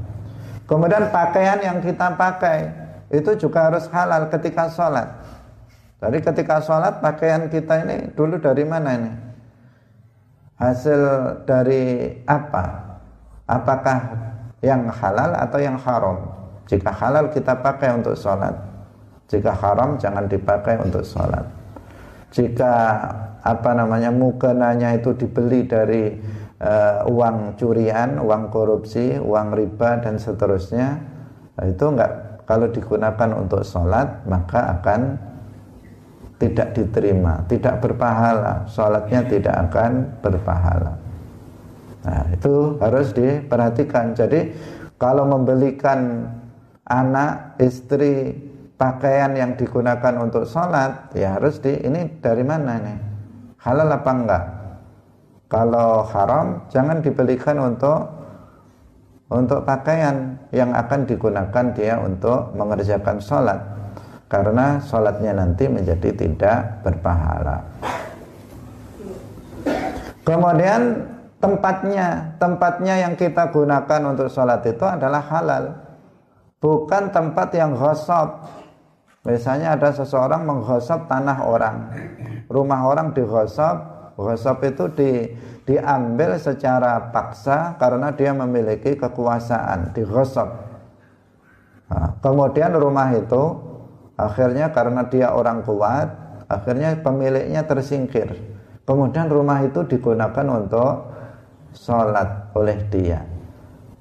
Kemudian 0.66 1.14
pakaian 1.14 1.62
yang 1.62 1.78
kita 1.78 2.18
pakai 2.18 2.74
itu 3.14 3.38
juga 3.38 3.70
harus 3.70 3.86
halal 3.94 4.26
ketika 4.34 4.74
sholat. 4.74 5.06
Jadi 6.02 6.18
ketika 6.26 6.58
sholat 6.58 6.98
pakaian 7.06 7.46
kita 7.54 7.86
ini 7.86 8.10
dulu 8.18 8.42
dari 8.42 8.66
mana 8.66 8.90
ini? 8.98 9.12
Hasil 10.58 11.02
dari 11.46 12.10
apa? 12.26 12.87
Apakah 13.48 14.00
yang 14.62 14.92
halal 14.92 15.32
atau 15.34 15.60
yang 15.64 15.80
haram. 15.80 16.28
Jika 16.68 16.92
halal 16.92 17.32
kita 17.32 17.58
pakai 17.64 17.96
untuk 17.96 18.20
sholat. 18.20 18.54
Jika 19.32 19.56
haram 19.56 19.96
jangan 19.96 20.28
dipakai 20.28 20.80
untuk 20.84 21.04
sholat. 21.08 21.48
Jika 22.36 22.74
apa 23.40 23.72
namanya 23.72 24.12
mukenanya 24.12 24.92
itu 25.00 25.16
dibeli 25.16 25.64
dari 25.64 26.12
uh, 26.60 27.08
uang 27.08 27.56
curian, 27.56 28.20
uang 28.20 28.52
korupsi, 28.52 29.16
uang 29.16 29.56
riba 29.56 30.04
dan 30.04 30.20
seterusnya 30.20 31.00
itu 31.64 31.86
enggak 31.88 32.44
kalau 32.44 32.68
digunakan 32.70 33.30
untuk 33.34 33.64
sholat 33.64 34.28
maka 34.28 34.80
akan 34.80 35.20
tidak 36.38 36.78
diterima, 36.78 37.42
tidak 37.50 37.82
berpahala, 37.82 38.70
sholatnya 38.70 39.26
tidak 39.26 39.56
akan 39.58 40.22
berpahala. 40.22 41.07
Nah, 42.08 42.24
itu 42.32 42.80
harus 42.80 43.12
diperhatikan. 43.12 44.16
Jadi 44.16 44.56
kalau 44.96 45.28
membelikan 45.28 46.24
anak, 46.88 47.60
istri, 47.60 48.32
pakaian 48.80 49.36
yang 49.36 49.60
digunakan 49.60 50.16
untuk 50.24 50.48
sholat, 50.48 51.12
ya 51.12 51.36
harus 51.36 51.60
di 51.60 51.76
ini 51.84 52.08
dari 52.24 52.48
mana 52.48 52.80
nih? 52.80 53.00
Halal 53.60 53.92
apa 53.92 54.12
enggak? 54.16 54.44
Kalau 55.52 56.08
haram, 56.16 56.64
jangan 56.72 57.04
dibelikan 57.04 57.60
untuk 57.60 58.08
untuk 59.28 59.68
pakaian 59.68 60.40
yang 60.56 60.72
akan 60.72 61.04
digunakan 61.04 61.66
dia 61.76 62.00
untuk 62.00 62.56
mengerjakan 62.56 63.20
sholat 63.20 63.60
karena 64.32 64.80
sholatnya 64.80 65.36
nanti 65.36 65.68
menjadi 65.68 66.16
tidak 66.16 66.80
berpahala. 66.84 67.60
Kemudian 70.24 71.04
tempatnya, 71.38 72.38
tempatnya 72.42 73.08
yang 73.08 73.14
kita 73.14 73.50
gunakan 73.54 74.02
untuk 74.10 74.28
sholat 74.30 74.62
itu 74.66 74.86
adalah 74.86 75.22
halal, 75.28 75.64
bukan 76.62 77.10
tempat 77.14 77.50
yang 77.54 77.78
ghasab. 77.78 78.46
Misalnya 79.28 79.76
ada 79.76 79.92
seseorang 79.92 80.48
menghosab 80.48 81.12
tanah 81.12 81.44
orang, 81.44 81.78
rumah 82.48 82.88
orang 82.88 83.12
dighasab, 83.12 84.14
ghasab 84.16 84.64
itu 84.64 84.88
di, 84.96 85.12
diambil 85.68 86.40
secara 86.40 87.12
paksa 87.12 87.76
karena 87.76 88.16
dia 88.16 88.32
memiliki 88.32 88.96
kekuasaan, 88.96 89.92
dighasab. 89.92 90.48
Nah, 91.92 92.20
kemudian 92.24 92.72
rumah 92.72 93.12
itu 93.12 93.68
Akhirnya 94.18 94.74
karena 94.74 95.06
dia 95.06 95.30
orang 95.30 95.62
kuat, 95.62 96.10
akhirnya 96.50 96.98
pemiliknya 97.06 97.70
tersingkir. 97.70 98.34
Kemudian 98.82 99.30
rumah 99.30 99.62
itu 99.62 99.86
digunakan 99.86 100.46
untuk 100.58 101.14
sholat 101.78 102.50
oleh 102.58 102.82
dia. 102.90 103.22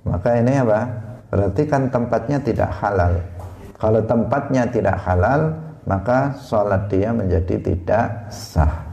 Maka 0.09 0.41
ini 0.41 0.57
apa? 0.57 0.81
Berarti 1.29 1.63
kan 1.69 1.93
tempatnya 1.93 2.41
tidak 2.41 2.73
halal. 2.81 3.21
Kalau 3.77 4.01
tempatnya 4.09 4.65
tidak 4.73 4.97
halal, 5.05 5.53
maka 5.85 6.33
sholat 6.41 6.89
dia 6.89 7.13
menjadi 7.13 7.61
tidak 7.61 8.33
sah. 8.33 8.89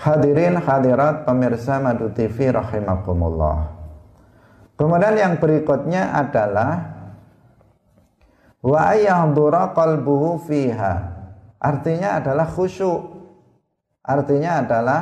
Hadirin 0.00 0.56
hadirat 0.56 1.28
pemirsa 1.28 1.76
Madu 1.82 2.08
TV 2.16 2.48
rahimakumullah. 2.48 3.76
Kemudian 4.76 5.16
yang 5.16 5.34
berikutnya 5.40 6.12
adalah 6.12 6.96
wa 8.66 8.80
ayahdura 8.92 9.70
qalbuhu 9.72 10.42
fiha 10.42 10.94
artinya 11.62 12.18
adalah 12.18 12.50
khusyuk 12.50 12.98
artinya 14.02 14.66
adalah 14.66 15.00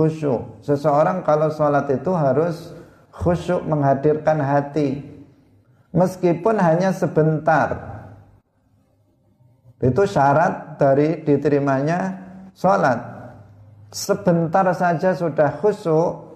khusyuk. 0.00 0.64
Seseorang 0.64 1.20
kalau 1.20 1.52
sholat 1.52 1.84
itu 1.92 2.08
harus 2.16 2.72
khusyuk 3.12 3.60
menghadirkan 3.68 4.40
hati. 4.40 5.04
Meskipun 5.92 6.56
hanya 6.56 6.96
sebentar. 6.96 8.00
Itu 9.84 10.08
syarat 10.08 10.80
dari 10.80 11.20
diterimanya 11.20 12.16
sholat. 12.56 12.96
Sebentar 13.92 14.64
saja 14.72 15.12
sudah 15.12 15.60
khusyuk 15.60 16.32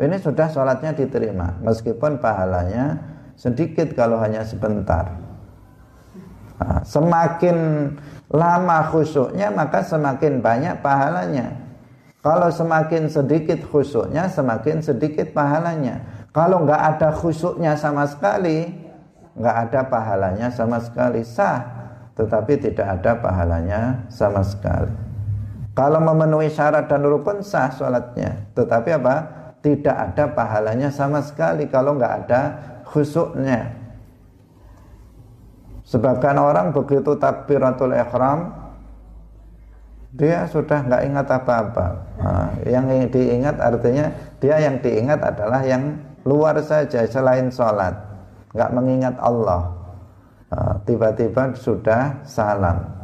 ini 0.00 0.20
sudah 0.20 0.52
sholatnya 0.52 0.92
diterima. 0.92 1.56
Meskipun 1.64 2.20
pahalanya 2.20 3.00
sedikit 3.40 3.96
kalau 3.96 4.20
hanya 4.20 4.44
sebentar. 4.44 5.16
Nah, 6.60 6.84
semakin 6.84 7.56
lama 8.28 8.78
khusyuknya 8.92 9.48
maka 9.48 9.80
semakin 9.80 10.44
banyak 10.44 10.76
pahalanya. 10.84 11.69
Kalau 12.20 12.52
semakin 12.52 13.08
sedikit 13.08 13.64
khusyuknya 13.64 14.28
semakin 14.28 14.84
sedikit 14.84 15.32
pahalanya. 15.32 16.28
Kalau 16.36 16.68
nggak 16.68 16.82
ada 16.96 17.08
khusyuknya 17.16 17.80
sama 17.80 18.04
sekali, 18.04 18.68
nggak 19.40 19.56
ada 19.66 19.80
pahalanya 19.88 20.52
sama 20.52 20.78
sekali 20.84 21.24
sah, 21.24 21.64
tetapi 22.14 22.60
tidak 22.60 23.00
ada 23.00 23.16
pahalanya 23.16 24.04
sama 24.12 24.44
sekali. 24.44 24.92
Kalau 25.72 25.96
memenuhi 25.96 26.52
syarat 26.52 26.92
dan 26.92 27.08
rukun 27.08 27.40
sah 27.40 27.72
sholatnya, 27.72 28.52
tetapi 28.52 29.00
apa? 29.00 29.16
Tidak 29.64 29.92
ada 29.92 30.28
pahalanya 30.36 30.92
sama 30.92 31.24
sekali 31.24 31.72
kalau 31.72 31.96
nggak 31.96 32.14
ada 32.24 32.40
khusyuknya. 32.84 33.80
Sebagian 35.88 36.36
orang 36.36 36.76
begitu 36.76 37.16
takbiratul 37.16 37.96
ihram 37.96 38.59
dia 40.10 40.42
sudah 40.50 40.82
nggak 40.86 41.02
ingat 41.06 41.26
apa-apa. 41.30 41.86
Nah, 42.18 42.50
yang 42.66 42.86
diingat 43.10 43.56
artinya 43.62 44.10
dia 44.42 44.56
yang 44.58 44.82
diingat 44.82 45.22
adalah 45.22 45.62
yang 45.62 45.98
luar 46.26 46.58
saja 46.62 47.06
selain 47.06 47.48
sholat, 47.48 47.94
nggak 48.50 48.70
mengingat 48.74 49.14
Allah. 49.22 49.70
Nah, 50.50 50.74
tiba-tiba 50.82 51.54
sudah 51.54 52.18
salam. 52.26 52.98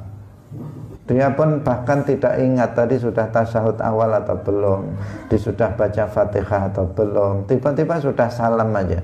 Dia 1.07 1.31
pun 1.31 1.63
bahkan 1.63 2.03
tidak 2.03 2.35
ingat 2.43 2.75
tadi 2.75 2.99
sudah 2.99 3.31
tasyahud 3.31 3.79
awal 3.79 4.11
atau 4.11 4.35
belum, 4.43 4.91
dia 5.31 5.39
sudah 5.39 5.71
baca 5.79 6.11
fatihah 6.11 6.75
atau 6.75 6.83
belum. 6.91 7.47
Tiba-tiba 7.47 8.03
sudah 8.03 8.27
salam 8.27 8.75
aja 8.75 8.99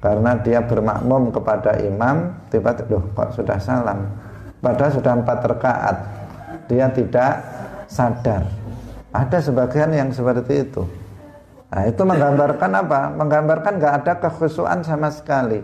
karena 0.00 0.32
dia 0.40 0.64
bermakmum 0.64 1.28
kepada 1.28 1.76
imam 1.84 2.32
tiba-tiba 2.48 3.04
kok 3.12 3.36
sudah 3.36 3.60
salam 3.60 4.08
padahal 4.64 4.96
sudah 4.96 5.12
empat 5.12 5.38
rakaat 5.44 5.96
dia 6.70 6.86
tidak 6.94 7.42
sadar. 7.90 8.46
Ada 9.10 9.42
sebagian 9.42 9.90
yang 9.90 10.14
seperti 10.14 10.70
itu. 10.70 10.86
Nah 11.74 11.82
itu 11.82 12.02
menggambarkan 12.06 12.70
apa? 12.78 13.00
Menggambarkan 13.18 13.72
nggak 13.82 13.94
ada 14.06 14.12
kekhusuan 14.22 14.86
sama 14.86 15.10
sekali 15.10 15.58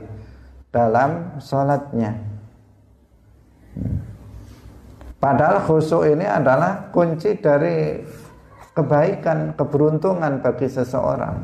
dalam 0.74 1.38
sholatnya. 1.38 2.18
Padahal 5.22 5.62
khusyuk 5.62 6.10
ini 6.10 6.26
adalah 6.26 6.90
kunci 6.90 7.38
dari 7.38 8.02
kebaikan 8.74 9.54
keberuntungan 9.54 10.42
bagi 10.42 10.68
seseorang 10.68 11.40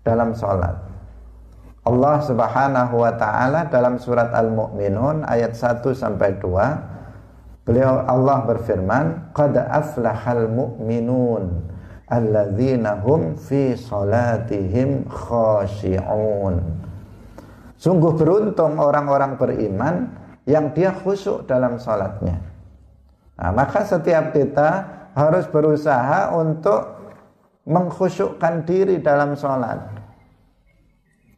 dalam 0.00 0.32
sholat. 0.32 0.74
Allah 1.80 2.16
Subhanahu 2.24 2.94
wa 3.02 3.12
taala 3.16 3.68
dalam 3.68 4.00
surat 4.00 4.32
Al-Mu'minun 4.32 5.24
ayat 5.28 5.56
1 5.56 5.80
sampai 5.96 6.36
2 6.40 6.89
beliau 7.64 8.04
Allah 8.04 8.44
berfirman 8.46 9.34
qad 9.36 9.56
aflahal 9.56 10.48
mu'minun 10.48 11.64
alladzina 12.10 13.00
hum 13.00 13.36
fi 13.38 13.76
salatihim 13.76 15.06
khashi'un 15.06 16.60
Sungguh 17.80 18.12
beruntung 18.12 18.76
orang-orang 18.76 19.40
beriman 19.40 20.12
yang 20.44 20.68
dia 20.76 20.92
khusyuk 20.92 21.48
dalam 21.48 21.80
salatnya. 21.80 22.36
Nah, 23.40 23.56
maka 23.56 23.88
setiap 23.88 24.36
kita 24.36 24.84
harus 25.16 25.48
berusaha 25.48 26.28
untuk 26.36 27.00
mengkhusyukkan 27.64 28.68
diri 28.68 29.00
dalam 29.00 29.32
salat 29.32 30.00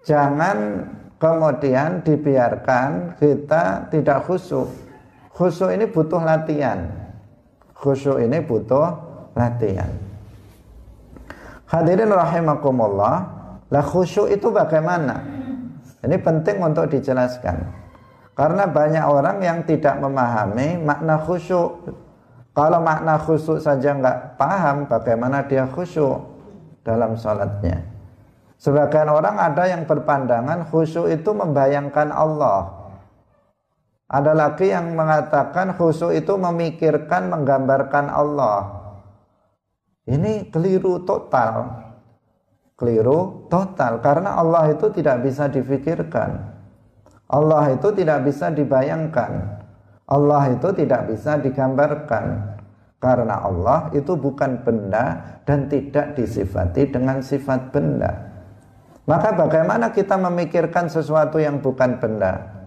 jangan 0.02 0.86
kemudian 1.18 2.02
dibiarkan 2.02 3.18
kita 3.18 3.86
tidak 3.90 4.26
khusyuk. 4.26 4.70
Khusyuk 5.42 5.74
ini 5.74 5.90
butuh 5.90 6.22
latihan. 6.22 6.86
Khusyuk 7.74 8.22
ini 8.22 8.38
butuh 8.46 8.94
latihan. 9.34 9.90
Hadirin 11.66 12.14
rahimakumullah, 12.14 13.16
lah 13.66 13.82
khusyuk 13.82 14.30
itu 14.30 14.54
bagaimana? 14.54 15.18
Ini 15.98 16.14
penting 16.22 16.62
untuk 16.62 16.86
dijelaskan. 16.94 17.58
Karena 18.38 18.70
banyak 18.70 19.02
orang 19.02 19.42
yang 19.42 19.66
tidak 19.66 19.98
memahami 19.98 20.78
makna 20.78 21.18
khusyuk. 21.18 21.90
Kalau 22.54 22.78
makna 22.78 23.18
khusyuk 23.18 23.58
saja 23.58 23.98
nggak 23.98 24.38
paham, 24.38 24.86
bagaimana 24.86 25.42
dia 25.42 25.66
khusyuk 25.66 26.22
dalam 26.86 27.18
sholatnya? 27.18 27.82
Sebagian 28.62 29.10
orang 29.10 29.42
ada 29.42 29.66
yang 29.66 29.90
berpandangan 29.90 30.70
khusyuk 30.70 31.10
itu 31.10 31.34
membayangkan 31.34 32.14
Allah. 32.14 32.81
Ada 34.12 34.36
lagi 34.36 34.68
yang 34.68 34.92
mengatakan 34.92 35.72
khusyuk 35.80 36.12
itu 36.12 36.36
memikirkan, 36.36 37.32
menggambarkan 37.32 38.12
Allah. 38.12 38.84
Ini 40.04 40.52
keliru 40.52 41.00
total. 41.08 41.80
Keliru 42.76 43.48
total 43.48 44.04
karena 44.04 44.36
Allah 44.36 44.68
itu 44.68 44.92
tidak 44.92 45.24
bisa 45.24 45.48
difikirkan. 45.48 46.44
Allah 47.32 47.72
itu 47.72 47.88
tidak 47.96 48.28
bisa 48.28 48.52
dibayangkan. 48.52 49.32
Allah 50.04 50.42
itu 50.52 50.68
tidak 50.76 51.08
bisa 51.08 51.40
digambarkan. 51.40 52.52
Karena 53.00 53.48
Allah 53.48 53.88
itu 53.96 54.12
bukan 54.12 54.60
benda 54.60 55.40
dan 55.48 55.72
tidak 55.72 56.20
disifati 56.20 56.84
dengan 56.92 57.24
sifat 57.24 57.72
benda. 57.72 58.12
Maka 59.08 59.34
bagaimana 59.34 59.88
kita 59.90 60.20
memikirkan 60.20 60.92
sesuatu 60.92 61.40
yang 61.40 61.64
bukan 61.64 61.96
benda? 61.96 62.61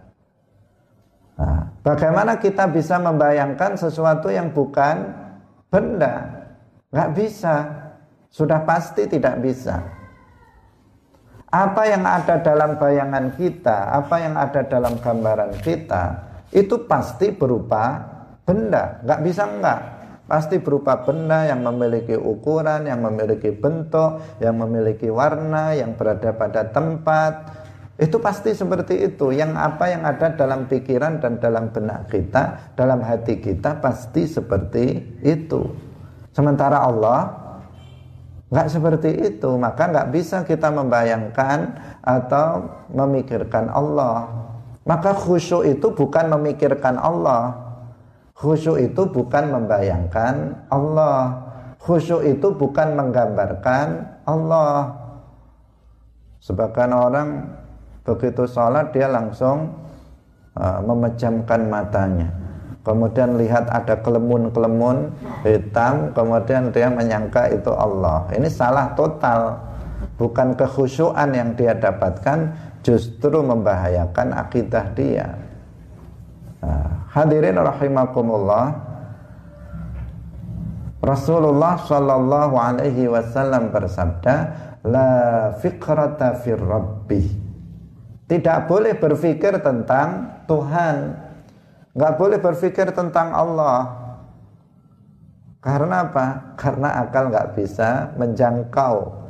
Nah, 1.36 1.68
bagaimana 1.84 2.40
kita 2.40 2.72
bisa 2.72 2.96
membayangkan 3.00 3.76
sesuatu 3.76 4.32
yang 4.32 4.56
bukan 4.56 5.12
benda? 5.68 6.48
Gak 6.92 7.12
bisa. 7.12 7.56
Sudah 8.32 8.64
pasti 8.64 9.08
tidak 9.08 9.40
bisa. 9.44 9.80
Apa 11.52 11.88
yang 11.88 12.04
ada 12.04 12.40
dalam 12.44 12.76
bayangan 12.76 13.32
kita, 13.40 13.96
apa 13.96 14.16
yang 14.20 14.36
ada 14.36 14.62
dalam 14.68 15.00
gambaran 15.00 15.56
kita, 15.64 16.04
itu 16.52 16.84
pasti 16.84 17.32
berupa 17.32 18.04
benda. 18.44 19.00
Gak 19.08 19.24
bisa 19.24 19.48
enggak 19.48 19.96
pasti 20.26 20.58
berupa 20.58 21.06
benda 21.06 21.46
yang 21.46 21.62
memiliki 21.62 22.18
ukuran, 22.18 22.90
yang 22.90 23.02
memiliki 23.06 23.54
bentuk, 23.54 24.22
yang 24.42 24.58
memiliki 24.58 25.10
warna, 25.10 25.78
yang 25.78 25.94
berada 25.94 26.34
pada 26.34 26.66
tempat. 26.70 27.65
Itu 27.96 28.20
pasti 28.20 28.52
seperti 28.52 29.08
itu. 29.08 29.32
Yang 29.32 29.56
apa 29.56 29.86
yang 29.88 30.04
ada 30.04 30.36
dalam 30.36 30.68
pikiran 30.68 31.24
dan 31.24 31.40
dalam 31.40 31.72
benak 31.72 32.12
kita, 32.12 32.76
dalam 32.76 33.00
hati 33.00 33.40
kita 33.40 33.80
pasti 33.80 34.28
seperti 34.28 35.00
itu. 35.24 35.64
Sementara 36.36 36.84
Allah 36.84 37.32
nggak 38.52 38.68
seperti 38.68 39.10
itu, 39.32 39.56
maka 39.56 39.88
nggak 39.90 40.12
bisa 40.12 40.44
kita 40.44 40.68
membayangkan 40.70 41.76
atau 42.04 42.68
memikirkan 42.92 43.72
Allah. 43.72 44.28
Maka 44.86 45.16
khusyuk 45.16 45.66
itu 45.66 45.90
bukan 45.96 46.30
memikirkan 46.30 47.00
Allah, 47.00 47.66
Khusyuk 48.36 48.84
itu 48.84 49.08
bukan 49.08 49.48
membayangkan 49.48 50.68
Allah. 50.68 51.40
Khusyuk 51.80 52.20
itu 52.28 52.52
bukan 52.52 52.92
menggambarkan 53.00 54.04
Allah. 54.28 54.92
Sebagian 56.44 56.92
orang 56.92 57.28
begitu 58.06 58.46
sholat 58.46 58.94
dia 58.94 59.10
langsung 59.10 59.74
uh, 60.56 60.80
memejamkan 60.86 61.68
matanya. 61.68 62.30
Kemudian 62.86 63.42
lihat 63.42 63.66
ada 63.74 63.98
kelemun-kelemun 63.98 65.10
hitam, 65.42 66.14
kemudian 66.14 66.70
dia 66.70 66.86
menyangka 66.86 67.50
itu 67.50 67.74
Allah. 67.74 68.30
Ini 68.30 68.46
salah 68.46 68.94
total. 68.94 69.58
Bukan 70.22 70.54
kekhusyuan 70.54 71.34
yang 71.34 71.58
dia 71.58 71.74
dapatkan, 71.74 72.54
justru 72.86 73.42
membahayakan 73.42 74.38
akidah 74.38 74.86
dia. 74.94 75.34
Nah, 76.62 77.10
hadirin 77.10 77.58
rahimakumullah. 77.58 78.78
Rasulullah 81.02 81.82
sallallahu 81.82 82.54
alaihi 82.54 83.10
wasallam 83.10 83.74
bersabda, 83.74 84.36
"La 84.86 85.10
fikrata 85.58 86.38
fir 86.38 86.62
rabbi." 86.62 87.45
Tidak 88.26 88.66
boleh 88.66 88.98
berpikir 88.98 89.62
tentang 89.62 90.42
Tuhan. 90.50 91.14
Enggak 91.94 92.14
boleh 92.18 92.38
berpikir 92.42 92.90
tentang 92.90 93.32
Allah. 93.32 94.06
Karena 95.62 96.06
apa? 96.06 96.58
Karena 96.58 97.06
akal 97.06 97.34
nggak 97.34 97.58
bisa 97.58 98.14
menjangkau. 98.18 99.26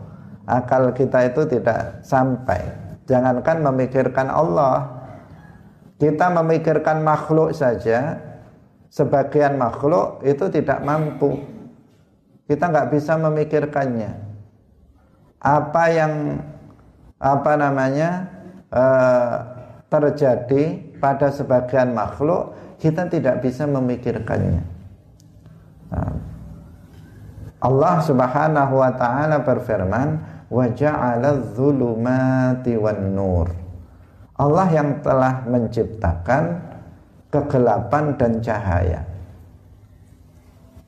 Akal 0.47 0.91
kita 0.91 1.31
itu 1.31 1.47
tidak 1.47 2.03
sampai. 2.03 2.60
Jangankan 3.08 3.62
memikirkan 3.62 4.27
Allah, 4.27 4.95
kita 5.95 6.27
memikirkan 6.27 7.05
makhluk 7.05 7.55
saja, 7.55 8.19
sebagian 8.91 9.55
makhluk 9.55 10.19
itu 10.27 10.51
tidak 10.51 10.84
mampu. 10.84 11.39
Kita 12.51 12.67
nggak 12.67 12.91
bisa 12.91 13.15
memikirkannya. 13.15 14.12
Apa 15.39 15.84
yang 15.93 16.41
apa 17.15 17.53
namanya 17.55 18.34
uh, 18.75 19.35
terjadi 19.88 20.83
pada 20.99 21.31
sebagian 21.31 21.95
makhluk, 21.95 22.51
kita 22.77 23.07
tidak 23.07 23.39
bisa 23.39 23.63
memikirkannya. 23.63 24.63
Nah, 25.95 26.13
Allah 27.63 27.95
Subhanahu 28.03 28.73
wa 28.77 28.91
taala 28.93 29.41
berfirman, 29.41 30.07
"Wa 30.51 30.65
ja'ala 30.69 31.55
dzulumati 31.55 32.75
wan 32.75 33.15
nur." 33.15 33.47
Allah 34.35 34.67
yang 34.67 34.99
telah 34.99 35.47
menciptakan 35.47 36.59
kegelapan 37.31 38.19
dan 38.19 38.43
cahaya. 38.43 39.01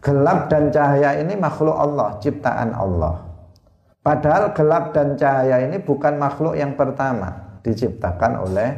Gelap 0.03 0.51
dan 0.51 0.67
cahaya 0.67 1.23
ini 1.23 1.39
makhluk 1.39 1.75
Allah, 1.75 2.19
ciptaan 2.19 2.75
Allah. 2.75 3.23
Padahal 4.03 4.51
gelap 4.51 4.91
dan 4.91 5.15
cahaya 5.15 5.63
ini 5.67 5.79
bukan 5.79 6.15
makhluk 6.15 6.55
yang 6.55 6.75
pertama 6.79 7.46
diciptakan 7.61 8.45
oleh 8.45 8.69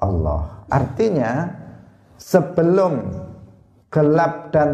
Allah. 0.00 0.66
Artinya 0.68 1.46
sebelum 2.18 3.00
gelap 3.88 4.52
dan 4.52 4.70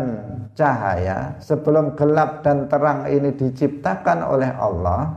cahaya, 0.57 1.37
sebelum 1.38 1.94
gelap 1.94 2.42
dan 2.42 2.66
terang 2.66 3.07
ini 3.07 3.31
diciptakan 3.37 4.25
oleh 4.25 4.51
Allah, 4.57 5.12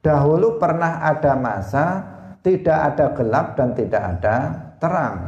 dahulu 0.00 0.56
pernah 0.56 1.04
ada 1.04 1.32
masa 1.36 1.86
tidak 2.44 2.78
ada 2.92 3.06
gelap 3.16 3.46
dan 3.56 3.72
tidak 3.72 4.02
ada 4.04 4.36
terang. 4.76 5.18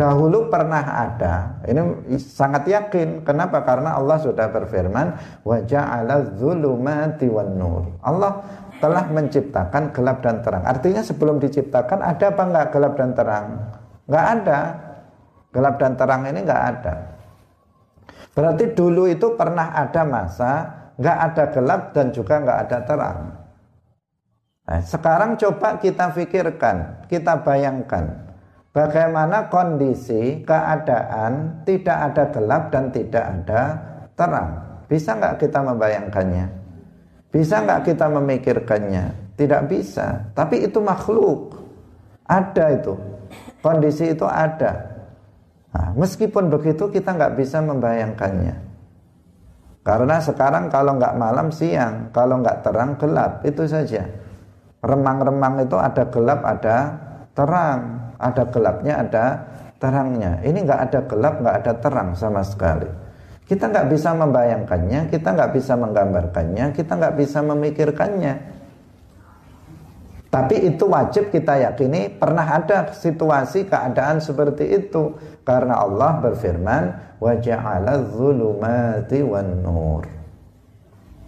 Dahulu 0.00 0.48
pernah 0.48 0.80
ada, 0.80 1.60
ini 1.68 2.16
sangat 2.16 2.64
yakin. 2.64 3.20
Kenapa? 3.20 3.60
Karena 3.60 4.00
Allah 4.00 4.16
sudah 4.16 4.48
berfirman, 4.48 5.12
wa 5.44 5.60
ja'ala 5.60 6.24
dzulumati 6.40 7.28
wan 7.28 7.52
nur. 7.60 7.84
Allah 8.00 8.40
telah 8.80 9.04
menciptakan 9.12 9.92
gelap 9.92 10.24
dan 10.24 10.40
terang. 10.40 10.64
Artinya 10.64 11.04
sebelum 11.04 11.36
diciptakan 11.36 12.00
ada 12.00 12.32
apa 12.32 12.42
enggak 12.48 12.66
gelap 12.72 12.92
dan 12.96 13.10
terang? 13.12 13.46
Enggak 14.08 14.26
ada. 14.40 14.60
Gelap 15.52 15.74
dan 15.76 15.92
terang 16.00 16.22
ini 16.24 16.40
enggak 16.40 16.64
ada. 16.74 16.94
Berarti 18.32 18.64
dulu 18.72 19.04
itu 19.04 19.36
pernah 19.36 19.76
ada 19.76 20.02
masa 20.08 20.52
enggak 20.96 21.18
ada 21.28 21.44
gelap 21.52 21.80
dan 21.92 22.06
juga 22.10 22.34
enggak 22.40 22.58
ada 22.66 22.78
terang. 22.88 23.20
Nah, 24.70 24.80
sekarang 24.86 25.34
coba 25.34 25.82
kita 25.82 26.14
pikirkan, 26.14 27.04
kita 27.10 27.42
bayangkan 27.42 28.32
bagaimana 28.70 29.50
kondisi 29.50 30.46
keadaan 30.46 31.66
tidak 31.66 31.98
ada 32.12 32.24
gelap 32.30 32.62
dan 32.70 32.84
tidak 32.94 33.24
ada 33.24 33.62
terang. 34.14 34.50
Bisa 34.86 35.18
nggak 35.18 35.42
kita 35.42 35.58
membayangkannya? 35.62 36.59
Bisa 37.30 37.62
nggak 37.62 37.86
kita 37.86 38.06
memikirkannya? 38.10 39.34
Tidak 39.38 39.62
bisa. 39.70 40.34
Tapi 40.34 40.66
itu 40.66 40.82
makhluk. 40.82 41.56
Ada 42.26 42.74
itu. 42.74 42.94
Kondisi 43.62 44.10
itu 44.10 44.26
ada. 44.26 44.90
Nah, 45.70 45.94
meskipun 45.94 46.50
begitu 46.50 46.90
kita 46.90 47.14
nggak 47.14 47.38
bisa 47.38 47.62
membayangkannya. 47.62 48.56
Karena 49.86 50.18
sekarang 50.18 50.68
kalau 50.68 50.98
nggak 50.98 51.14
malam 51.16 51.48
siang, 51.54 52.10
kalau 52.10 52.42
nggak 52.42 52.66
terang 52.66 52.98
gelap, 52.98 53.40
itu 53.46 53.64
saja 53.64 54.04
remang-remang 54.80 55.60
itu 55.60 55.76
ada 55.76 56.08
gelap 56.08 56.40
ada 56.44 56.76
terang 57.36 57.80
ada 58.16 58.42
gelapnya 58.48 58.94
ada 59.00 59.24
terangnya 59.76 60.40
ini 60.44 60.64
nggak 60.64 60.80
ada 60.88 61.00
gelap 61.04 61.34
nggak 61.40 61.56
ada 61.64 61.72
terang 61.80 62.10
sama 62.16 62.40
sekali 62.40 62.88
kita 63.50 63.66
nggak 63.66 63.90
bisa 63.90 64.14
membayangkannya 64.14 65.10
kita 65.10 65.34
nggak 65.34 65.50
bisa 65.58 65.74
menggambarkannya 65.74 66.70
kita 66.70 66.92
nggak 66.94 67.18
bisa 67.18 67.42
memikirkannya. 67.42 68.34
Tapi 70.30 70.62
itu 70.62 70.86
wajib 70.86 71.34
kita 71.34 71.58
yakini 71.58 72.06
pernah 72.06 72.46
ada 72.46 72.94
situasi 72.94 73.66
keadaan 73.66 74.22
seperti 74.22 74.78
itu. 74.78 75.18
Karena 75.42 75.82
Allah 75.82 76.22
berfirman 76.22 76.82
wa 77.18 77.34
ja'ala 77.34 77.98
dzulumati 77.98 79.26
nur. 79.58 80.06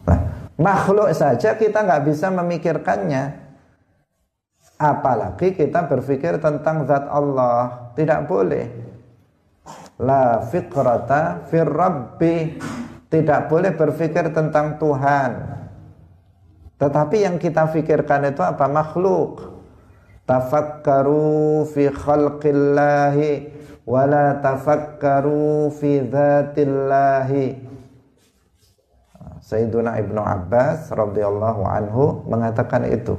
Nah, 0.07 0.21
makhluk 0.55 1.11
saja 1.19 1.59
kita 1.59 1.83
nggak 1.83 2.07
bisa 2.07 2.31
memikirkannya. 2.31 3.43
Apalagi 4.79 5.59
kita 5.59 5.91
berpikir 5.91 6.39
tentang 6.39 6.87
zat 6.87 7.03
Allah. 7.11 7.91
Tidak 7.99 8.31
boleh 8.31 8.92
la 9.99 10.43
fikrata 10.47 11.47
fir 11.47 11.69
rabbi. 11.69 12.59
Tidak 13.13 13.41
boleh 13.53 13.77
berpikir 13.77 14.33
tentang 14.33 14.81
Tuhan. 14.81 15.31
Tetapi 16.81 17.17
yang 17.21 17.37
kita 17.37 17.69
pikirkan 17.69 18.33
itu 18.33 18.41
apa? 18.41 18.65
Makhluk. 18.73 19.53
Tafakkaru 20.25 21.69
fi 21.69 21.93
khalqillahi 21.93 23.31
wala 23.85 24.39
tafakkaru 24.39 25.69
fi 25.75 26.01
dzatillahi 26.07 27.73
Sayyiduna 29.43 29.99
Ibnu 29.99 30.23
Abbas 30.23 30.95
radhiyallahu 30.95 31.67
anhu 31.67 32.23
mengatakan 32.31 32.87
itu 32.87 33.19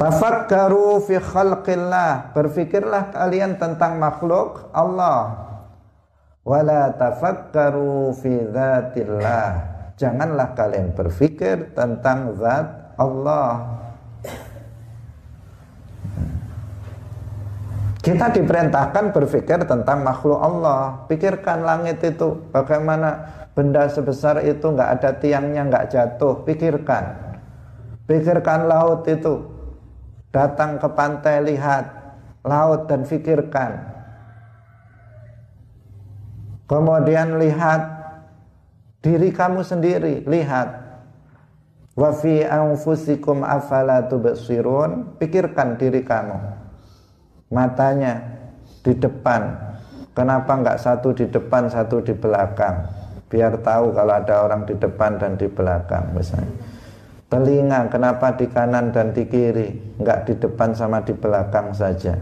Tafakkaru 0.00 1.04
fi 1.04 1.20
khalqillah. 1.20 2.32
Berfikirlah 2.32 3.12
kalian 3.12 3.60
tentang 3.60 4.00
makhluk 4.00 4.72
Allah. 4.72 5.50
wala 6.40 6.96
tafakkaru 6.96 8.16
fi 8.16 8.32
dzatillah 8.48 9.48
janganlah 10.00 10.56
kalian 10.56 10.96
berpikir 10.96 11.76
tentang 11.76 12.32
zat 12.40 12.96
Allah 12.96 13.76
Kita 18.00 18.32
diperintahkan 18.32 19.12
berpikir 19.12 19.60
tentang 19.68 20.00
makhluk 20.00 20.40
Allah. 20.40 21.04
Pikirkan 21.04 21.68
langit 21.68 22.00
itu, 22.00 22.48
bagaimana 22.48 23.28
benda 23.52 23.92
sebesar 23.92 24.40
itu 24.40 24.72
nggak 24.72 24.90
ada 24.96 25.20
tiangnya, 25.20 25.68
nggak 25.68 25.92
jatuh. 25.92 26.40
Pikirkan. 26.48 27.36
Pikirkan 28.08 28.72
laut 28.72 29.04
itu. 29.04 29.59
Datang 30.30 30.78
ke 30.78 30.88
pantai 30.94 31.42
lihat 31.42 31.84
laut 32.46 32.86
dan 32.86 33.02
pikirkan. 33.02 33.82
Kemudian 36.70 37.34
lihat 37.42 37.82
diri 39.02 39.34
kamu 39.34 39.66
sendiri, 39.66 40.22
lihat. 40.22 40.78
Wa 41.98 42.14
fi 42.14 42.46
anfusikum 42.46 43.42
afala 43.42 44.06
tubsirun, 44.06 45.18
pikirkan 45.18 45.74
diri 45.74 46.06
kamu. 46.06 46.38
Matanya 47.50 48.22
di 48.86 48.94
depan. 48.94 49.58
Kenapa 50.14 50.54
nggak 50.54 50.78
satu 50.78 51.10
di 51.10 51.26
depan 51.26 51.66
satu 51.66 51.98
di 52.06 52.14
belakang? 52.14 52.86
Biar 53.26 53.58
tahu 53.58 53.90
kalau 53.90 54.14
ada 54.14 54.46
orang 54.46 54.62
di 54.62 54.78
depan 54.78 55.18
dan 55.18 55.34
di 55.34 55.46
belakang 55.50 56.14
misalnya 56.14 56.50
telinga 57.30 57.86
kenapa 57.86 58.34
di 58.34 58.50
kanan 58.50 58.90
dan 58.90 59.14
di 59.14 59.24
kiri? 59.24 59.96
Nggak 60.02 60.18
di 60.26 60.34
depan 60.36 60.74
sama 60.74 60.98
di 61.00 61.14
belakang 61.14 61.70
saja. 61.70 62.18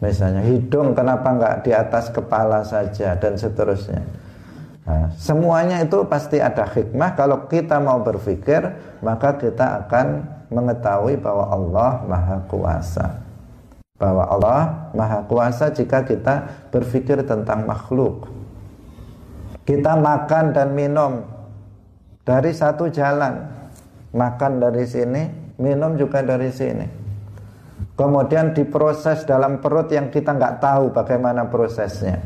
Misalnya 0.00 0.40
hidung 0.46 0.96
kenapa 0.96 1.28
nggak 1.28 1.56
di 1.66 1.76
atas 1.76 2.08
kepala 2.08 2.64
saja 2.64 3.18
dan 3.18 3.36
seterusnya. 3.36 4.00
Nah, 4.88 5.12
semuanya 5.18 5.84
itu 5.84 6.06
pasti 6.08 6.40
ada 6.40 6.64
hikmah. 6.64 7.12
Kalau 7.18 7.44
kita 7.50 7.76
mau 7.82 8.00
berpikir 8.00 8.64
maka 9.04 9.36
kita 9.36 9.84
akan 9.84 10.24
mengetahui 10.48 11.20
bahwa 11.20 11.52
Allah 11.52 11.90
maha 12.08 12.38
kuasa. 12.48 13.20
Bahwa 14.00 14.24
Allah 14.24 14.80
Maha 14.96 15.22
Kuasa 15.28 15.70
jika 15.70 16.02
kita 16.02 16.66
berpikir 16.72 17.20
tentang 17.22 17.68
makhluk. 17.68 18.32
Kita 19.68 19.94
makan 19.94 20.56
dan 20.56 20.72
minum 20.72 21.20
dari 22.24 22.50
satu 22.50 22.88
jalan, 22.88 23.59
makan 24.14 24.62
dari 24.62 24.84
sini, 24.86 25.22
minum 25.58 25.94
juga 25.94 26.22
dari 26.22 26.50
sini. 26.50 26.86
Kemudian 27.94 28.56
diproses 28.56 29.28
dalam 29.28 29.60
perut 29.60 29.92
yang 29.92 30.08
kita 30.08 30.32
nggak 30.32 30.58
tahu 30.62 30.88
bagaimana 30.90 31.48
prosesnya. 31.52 32.16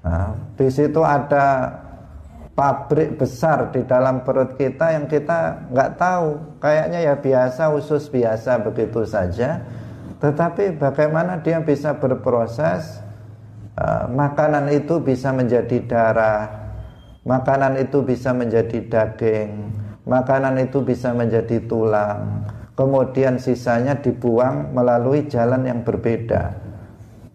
Nah, 0.00 0.32
di 0.56 0.68
situ 0.72 1.04
ada 1.04 1.76
pabrik 2.56 3.20
besar 3.20 3.68
di 3.68 3.84
dalam 3.84 4.24
perut 4.24 4.56
kita 4.56 4.96
yang 4.96 5.04
kita 5.04 5.68
nggak 5.68 5.90
tahu. 6.00 6.56
Kayaknya 6.56 7.00
ya 7.04 7.14
biasa, 7.20 7.68
usus 7.76 8.08
biasa 8.08 8.64
begitu 8.64 9.04
saja 9.04 9.60
tetapi 10.16 10.80
bagaimana 10.80 11.44
dia 11.44 11.60
bisa 11.60 11.92
berproses 11.96 13.04
uh, 13.76 14.08
Makanan 14.08 14.72
itu 14.72 14.96
bisa 15.00 15.28
menjadi 15.32 15.76
darah 15.84 16.48
Makanan 17.26 17.76
itu 17.76 18.00
bisa 18.00 18.32
menjadi 18.32 18.80
daging 18.86 19.76
Makanan 20.06 20.62
itu 20.62 20.80
bisa 20.86 21.10
menjadi 21.10 21.60
tulang 21.66 22.46
Kemudian 22.78 23.42
sisanya 23.42 23.98
dibuang 23.98 24.70
melalui 24.70 25.26
jalan 25.26 25.66
yang 25.66 25.82
berbeda 25.82 26.54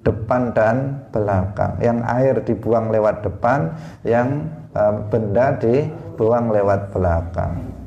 Depan 0.01 0.55
dan 0.55 1.05
belakang 1.11 1.77
Yang 1.83 1.99
air 2.07 2.35
dibuang 2.47 2.87
lewat 2.89 3.27
depan 3.27 3.75
Yang 4.07 4.47
uh, 4.71 4.95
benda 5.11 5.59
dibuang 5.59 6.49
lewat 6.49 6.95
belakang 6.95 7.81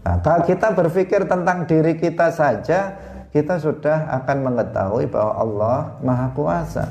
Nah, 0.00 0.16
kalau 0.24 0.40
kita 0.48 0.72
berpikir 0.72 1.28
tentang 1.28 1.68
diri 1.68 2.00
kita 2.00 2.32
saja, 2.32 2.96
kita 3.30 3.62
sudah 3.62 4.10
akan 4.22 4.42
mengetahui 4.42 5.06
bahwa 5.06 5.32
Allah 5.38 5.76
Maha 6.00 6.28
Kuasa. 6.34 6.86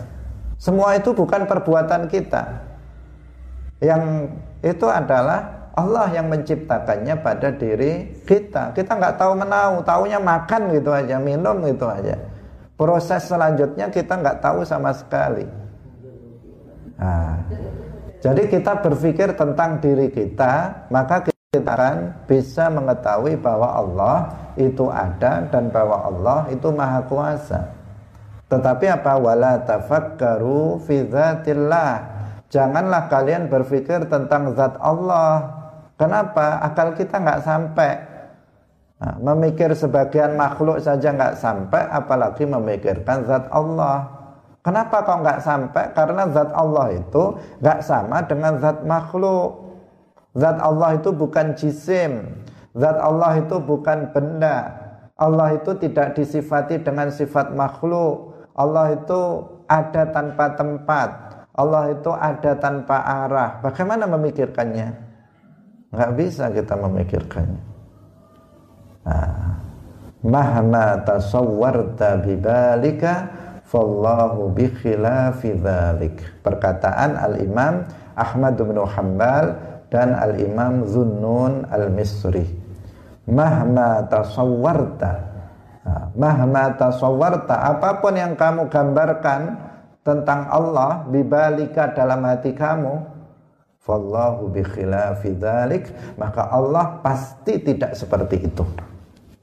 Semua 0.55 0.95
itu 0.95 1.11
bukan 1.11 1.43
perbuatan 1.49 2.07
kita. 2.07 2.63
Yang 3.83 4.35
itu 4.63 4.87
adalah 4.87 5.58
Allah 5.79 6.11
yang 6.11 6.27
menciptakannya 6.27 7.15
pada 7.23 7.55
diri 7.55 8.23
kita. 8.27 8.75
Kita 8.75 8.99
nggak 8.99 9.15
tahu 9.15 9.31
menau, 9.39 9.79
taunya 9.87 10.19
makan 10.19 10.75
gitu 10.75 10.91
aja, 10.91 11.15
minum 11.15 11.63
gitu 11.63 11.87
aja. 11.87 12.19
Proses 12.75 13.23
selanjutnya 13.27 13.87
kita 13.87 14.19
nggak 14.19 14.43
tahu 14.43 14.67
sama 14.67 14.91
sekali. 14.91 15.47
Nah, 16.99 17.39
jadi 18.19 18.43
kita 18.51 18.83
berpikir 18.83 19.31
tentang 19.39 19.79
diri 19.79 20.11
kita, 20.11 20.87
maka 20.91 21.23
kita 21.27 21.71
akan 21.71 22.27
bisa 22.27 22.67
mengetahui 22.67 23.39
bahwa 23.39 23.71
Allah 23.71 24.17
itu 24.59 24.91
ada 24.91 25.47
dan 25.47 25.71
bahwa 25.71 26.03
Allah 26.03 26.39
itu 26.51 26.67
maha 26.75 26.99
kuasa. 27.07 27.71
Tetapi 28.51 28.85
apa 28.91 29.13
wala 29.15 29.63
tafakkaru 29.63 30.81
fi. 30.83 31.07
Janganlah 32.49 33.05
kalian 33.13 33.45
berpikir 33.45 34.09
tentang 34.09 34.57
zat 34.57 34.73
Allah. 34.81 35.58
Kenapa? 35.99 36.63
Akal 36.63 36.95
kita 36.95 37.19
nggak 37.19 37.43
sampai. 37.43 37.91
Nah, 38.99 39.15
memikir 39.19 39.71
sebagian 39.75 40.39
makhluk 40.39 40.79
saja 40.79 41.11
nggak 41.11 41.35
sampai, 41.35 41.83
apalagi 41.91 42.47
memikirkan 42.47 43.27
zat 43.27 43.51
Allah. 43.51 44.07
Kenapa 44.63 45.03
kau 45.03 45.19
nggak 45.19 45.43
sampai? 45.43 45.91
Karena 45.91 46.27
zat 46.31 46.51
Allah 46.55 46.95
itu 46.95 47.35
nggak 47.59 47.79
sama 47.83 48.23
dengan 48.23 48.59
zat 48.63 48.83
makhluk. 48.87 49.71
Zat 50.35 50.59
Allah 50.63 50.95
itu 50.95 51.11
bukan 51.11 51.55
jisim. 51.55 52.43
Zat 52.75 52.95
Allah 52.95 53.39
itu 53.39 53.59
bukan 53.59 54.11
benda. 54.15 54.71
Allah 55.19 55.59
itu 55.59 55.75
tidak 55.79 56.15
disifati 56.15 56.79
dengan 56.79 57.11
sifat 57.11 57.51
makhluk. 57.51 58.39
Allah 58.55 58.95
itu 58.95 59.19
ada 59.67 60.07
tanpa 60.11 60.55
tempat. 60.55 61.09
Allah 61.55 61.91
itu 61.91 62.11
ada 62.15 62.55
tanpa 62.55 63.03
arah. 63.03 63.59
Bagaimana 63.59 64.07
memikirkannya? 64.07 65.08
Nggak 65.89 66.11
bisa 66.13 66.53
kita 66.53 66.77
memikirkannya. 66.77 67.63
Nah, 69.09 69.57
mahma 70.21 71.01
tasawwarta 71.01 72.21
bibalika 72.21 73.13
fallahu 73.65 74.53
bi 74.53 74.69
khilafi 74.69 75.57
Perkataan 76.45 77.17
Al-Imam 77.17 77.89
Ahmad 78.13 78.53
bin 78.61 78.77
Hanbal 78.77 79.45
dan 79.89 80.13
Al-Imam 80.13 80.85
Zunnun 80.85 81.65
Al-Misri. 81.73 82.45
Mahma 83.25 84.05
tasawwarta. 84.05 85.13
Nah, 85.89 86.05
mahma 86.13 86.77
tasawwarta, 86.77 87.65
apa 87.65 87.97
pun 87.97 88.13
yang 88.13 88.37
kamu 88.37 88.69
gambarkan 88.69 89.57
tentang 90.05 90.45
Allah 90.53 91.05
bibalika 91.09 91.89
dalam 91.97 92.21
hati 92.29 92.53
kamu, 92.53 93.08
fallahu 93.79 94.51
bi 94.51 94.61
khilafi 94.61 95.33
maka 96.19 96.51
Allah 96.51 96.99
pasti 96.99 97.57
tidak 97.63 97.95
seperti 97.95 98.43
itu. 98.43 98.63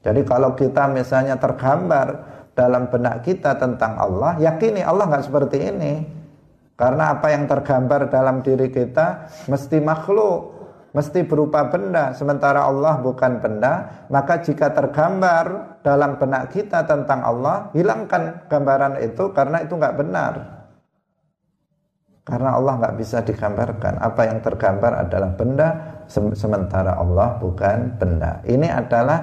Jadi 0.05 0.21
kalau 0.23 0.55
kita 0.55 0.87
misalnya 0.87 1.35
tergambar 1.35 2.37
dalam 2.55 2.89
benak 2.89 3.27
kita 3.27 3.59
tentang 3.59 3.99
Allah, 3.99 4.39
yakini 4.41 4.81
Allah 4.81 5.05
nggak 5.09 5.25
seperti 5.27 5.57
ini. 5.67 5.93
Karena 6.77 7.17
apa 7.17 7.33
yang 7.33 7.49
tergambar 7.49 8.07
dalam 8.07 8.45
diri 8.45 8.69
kita 8.69 9.27
mesti 9.49 9.81
makhluk, 9.81 10.53
mesti 10.93 11.25
berupa 11.25 11.65
benda, 11.65 12.13
sementara 12.13 12.65
Allah 12.65 13.01
bukan 13.01 13.41
benda. 13.41 14.05
Maka 14.13 14.45
jika 14.45 14.69
tergambar 14.71 15.77
dalam 15.81 16.21
benak 16.21 16.53
kita 16.53 16.85
tentang 16.85 17.25
Allah, 17.25 17.73
hilangkan 17.73 18.45
gambaran 18.45 19.01
itu 19.01 19.33
karena 19.33 19.65
itu 19.65 19.73
nggak 19.73 19.97
benar. 19.97 20.56
Karena 22.27 22.59
Allah 22.59 22.75
nggak 22.83 22.95
bisa 22.99 23.23
digambarkan. 23.23 24.03
Apa 24.03 24.27
yang 24.27 24.43
tergambar 24.43 25.07
adalah 25.07 25.31
benda, 25.31 25.67
sementara 26.11 26.99
Allah 26.99 27.39
bukan 27.39 27.95
benda. 27.95 28.43
Ini 28.43 28.67
adalah 28.67 29.19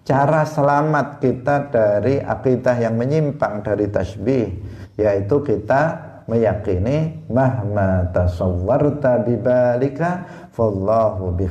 cara 0.00 0.40
selamat 0.48 1.20
kita 1.20 1.68
dari 1.68 2.16
akidah 2.16 2.80
yang 2.80 2.96
menyimpang 2.96 3.60
dari 3.60 3.92
tasbih, 3.92 4.56
yaitu 4.96 5.36
kita 5.44 6.00
meyakini 6.32 7.28
mahma 7.28 8.08
tasawwarta 8.16 9.20
bibalika 9.20 10.24
fallahu 10.56 11.36
bi 11.36 11.46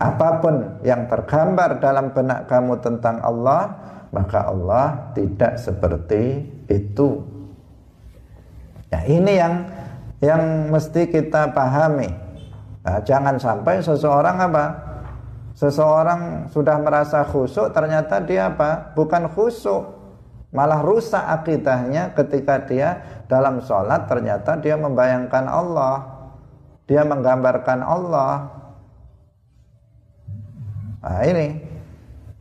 apa 0.00 0.28
pun 0.40 0.80
yang 0.80 1.04
tergambar 1.04 1.76
dalam 1.76 2.16
benak 2.16 2.48
kamu 2.48 2.80
tentang 2.80 3.20
Allah 3.20 3.76
maka 4.10 4.48
Allah 4.48 5.12
tidak 5.12 5.60
seperti 5.60 6.48
itu 6.66 7.39
ya 8.90 9.00
ini 9.06 9.32
yang 9.38 9.54
yang 10.20 10.68
mesti 10.68 11.08
kita 11.08 11.50
pahami. 11.56 12.10
Nah, 12.80 13.00
jangan 13.04 13.40
sampai 13.40 13.80
seseorang 13.80 14.36
apa? 14.36 14.64
Seseorang 15.56 16.48
sudah 16.52 16.76
merasa 16.80 17.24
khusyuk 17.24 17.72
ternyata 17.72 18.20
dia 18.20 18.52
apa? 18.52 18.92
Bukan 18.92 19.32
khusyuk 19.32 20.00
malah 20.50 20.82
rusak 20.82 21.22
akidahnya 21.22 22.10
ketika 22.18 22.58
dia 22.66 22.88
dalam 23.30 23.62
sholat 23.62 24.10
ternyata 24.10 24.58
dia 24.58 24.74
membayangkan 24.74 25.46
Allah. 25.46 25.96
Dia 26.90 27.06
menggambarkan 27.06 27.86
Allah. 27.86 28.50
Nah 31.00 31.22
ini 31.22 31.54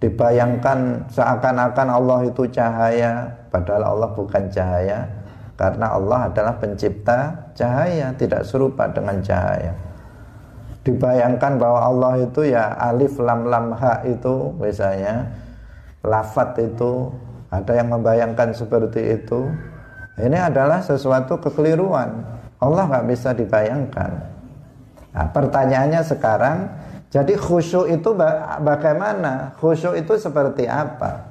dibayangkan 0.01 1.05
seakan-akan 1.13 1.87
Allah 1.91 2.19
itu 2.25 2.49
cahaya 2.49 3.29
padahal 3.53 3.93
Allah 3.93 4.09
bukan 4.15 4.49
cahaya 4.49 5.18
karena 5.59 5.91
Allah 5.91 6.31
adalah 6.31 6.55
pencipta 6.55 7.51
cahaya 7.51 8.15
tidak 8.15 8.47
serupa 8.47 8.87
dengan 8.87 9.19
cahaya. 9.19 9.75
Dibayangkan 10.87 11.59
bahwa 11.59 11.79
Allah 11.83 12.13
itu 12.23 12.47
ya 12.47 12.79
alif 12.79 13.19
lam 13.19 13.43
lam 13.43 13.75
ha 13.75 13.99
itu 14.07 14.55
misalnya 14.55 15.27
lafat 15.99 16.55
itu 16.63 17.11
ada 17.51 17.75
yang 17.75 17.91
membayangkan 17.91 18.55
seperti 18.55 19.19
itu. 19.19 19.51
Ini 20.15 20.47
adalah 20.47 20.79
sesuatu 20.79 21.43
kekeliruan. 21.43 22.23
Allah 22.63 22.83
nggak 22.87 23.07
bisa 23.11 23.35
dibayangkan. 23.35 24.11
Nah, 25.11 25.27
pertanyaannya 25.35 26.01
sekarang 26.07 26.57
jadi 27.11 27.35
khusyuk 27.35 27.91
itu 27.91 28.15
bagaimana? 28.63 29.51
Khusyuk 29.59 29.99
itu 29.99 30.15
seperti 30.15 30.71
apa? 30.71 31.27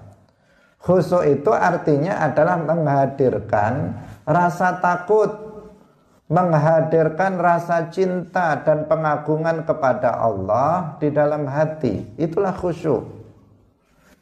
Khusyuk 0.84 1.24
itu 1.24 1.48
artinya 1.54 2.28
adalah 2.28 2.60
menghadirkan 2.60 3.94
rasa 4.28 4.76
takut 4.84 5.32
menghadirkan 6.28 7.40
rasa 7.40 7.88
cinta 7.88 8.60
dan 8.60 8.84
pengagungan 8.84 9.64
kepada 9.64 10.20
Allah 10.20 11.00
di 11.00 11.08
dalam 11.08 11.48
hati. 11.48 12.04
Itulah 12.20 12.52
khusyuk. 12.52 13.00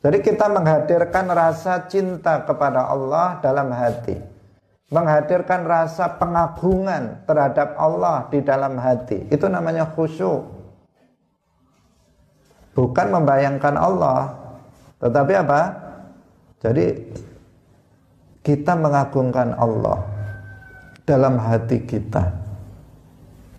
Jadi 0.07 0.23
kita 0.23 0.47
menghadirkan 0.47 1.27
rasa 1.35 1.83
cinta 1.91 2.47
kepada 2.47 2.87
Allah 2.87 3.43
dalam 3.43 3.75
hati. 3.75 4.15
Menghadirkan 4.87 5.67
rasa 5.67 6.07
pengagungan 6.15 7.27
terhadap 7.27 7.75
Allah 7.75 8.31
di 8.31 8.39
dalam 8.39 8.79
hati. 8.79 9.27
Itu 9.35 9.51
namanya 9.51 9.91
khusyuk. 9.91 10.47
Bukan 12.79 13.07
membayangkan 13.11 13.75
Allah. 13.75 14.31
Tetapi 15.03 15.33
apa? 15.43 15.61
Jadi 16.63 16.87
kita 18.47 18.79
mengagungkan 18.79 19.59
Allah 19.59 20.07
dalam 21.03 21.35
hati 21.43 21.83
kita 21.83 22.47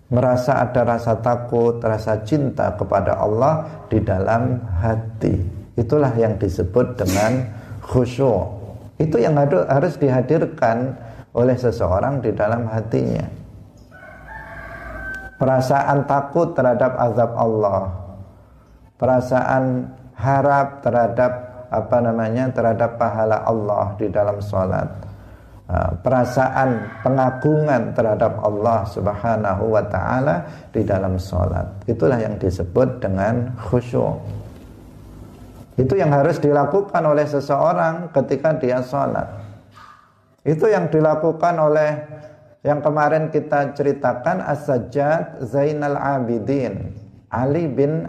merasa 0.08 0.64
ada 0.64 0.96
rasa 0.96 1.20
takut, 1.20 1.76
rasa 1.84 2.24
cinta 2.24 2.72
kepada 2.76 3.20
Allah 3.20 3.84
di 3.92 4.00
dalam 4.00 4.56
hati. 4.80 5.36
Itulah 5.76 6.10
yang 6.16 6.40
disebut 6.40 6.96
dengan 6.96 7.44
khusyuk. 7.84 8.56
Itu 8.98 9.20
yang 9.20 9.38
harus 9.38 9.94
dihadirkan 9.94 10.96
oleh 11.36 11.54
seseorang 11.54 12.18
di 12.18 12.34
dalam 12.34 12.66
hatinya. 12.66 13.22
Perasaan 15.38 16.02
takut 16.10 16.50
terhadap 16.56 16.98
azab 16.98 17.30
Allah. 17.38 17.94
Perasaan 18.98 19.86
harap 20.18 20.82
terhadap 20.82 21.47
apa 21.68 21.96
namanya? 22.00 22.50
terhadap 22.52 22.96
pahala 22.96 23.44
Allah 23.44 23.94
di 24.00 24.08
dalam 24.08 24.40
sholat 24.40 25.08
Ah, 25.68 25.92
perasaan 26.00 27.04
pengagungan 27.04 27.92
terhadap 27.92 28.40
Allah 28.40 28.88
Subhanahu 28.88 29.76
wa 29.76 29.84
taala 29.84 30.48
di 30.72 30.80
dalam 30.80 31.20
sholat. 31.20 31.84
Itulah 31.84 32.16
yang 32.16 32.40
disebut 32.40 33.04
dengan 33.04 33.52
khusyuk. 33.68 34.16
Itu 35.76 35.92
yang 36.00 36.08
harus 36.08 36.40
dilakukan 36.40 37.04
oleh 37.04 37.28
seseorang 37.28 38.08
ketika 38.16 38.56
dia 38.56 38.80
sholat. 38.80 39.28
Itu 40.40 40.72
yang 40.72 40.88
dilakukan 40.88 41.60
oleh 41.60 41.90
yang 42.64 42.80
kemarin 42.80 43.28
kita 43.28 43.76
ceritakan 43.76 44.40
As-Sajjad 44.40 45.44
Zainal 45.44 46.00
Abidin 46.00 46.96
Ali 47.28 47.68
bin 47.68 48.08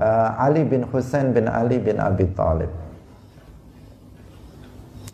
uh, 0.00 0.40
Ali 0.40 0.64
bin 0.64 0.88
Husain 0.88 1.36
bin 1.36 1.52
Ali 1.52 1.76
bin 1.84 2.00
Abi 2.00 2.32
Thalib 2.32 2.83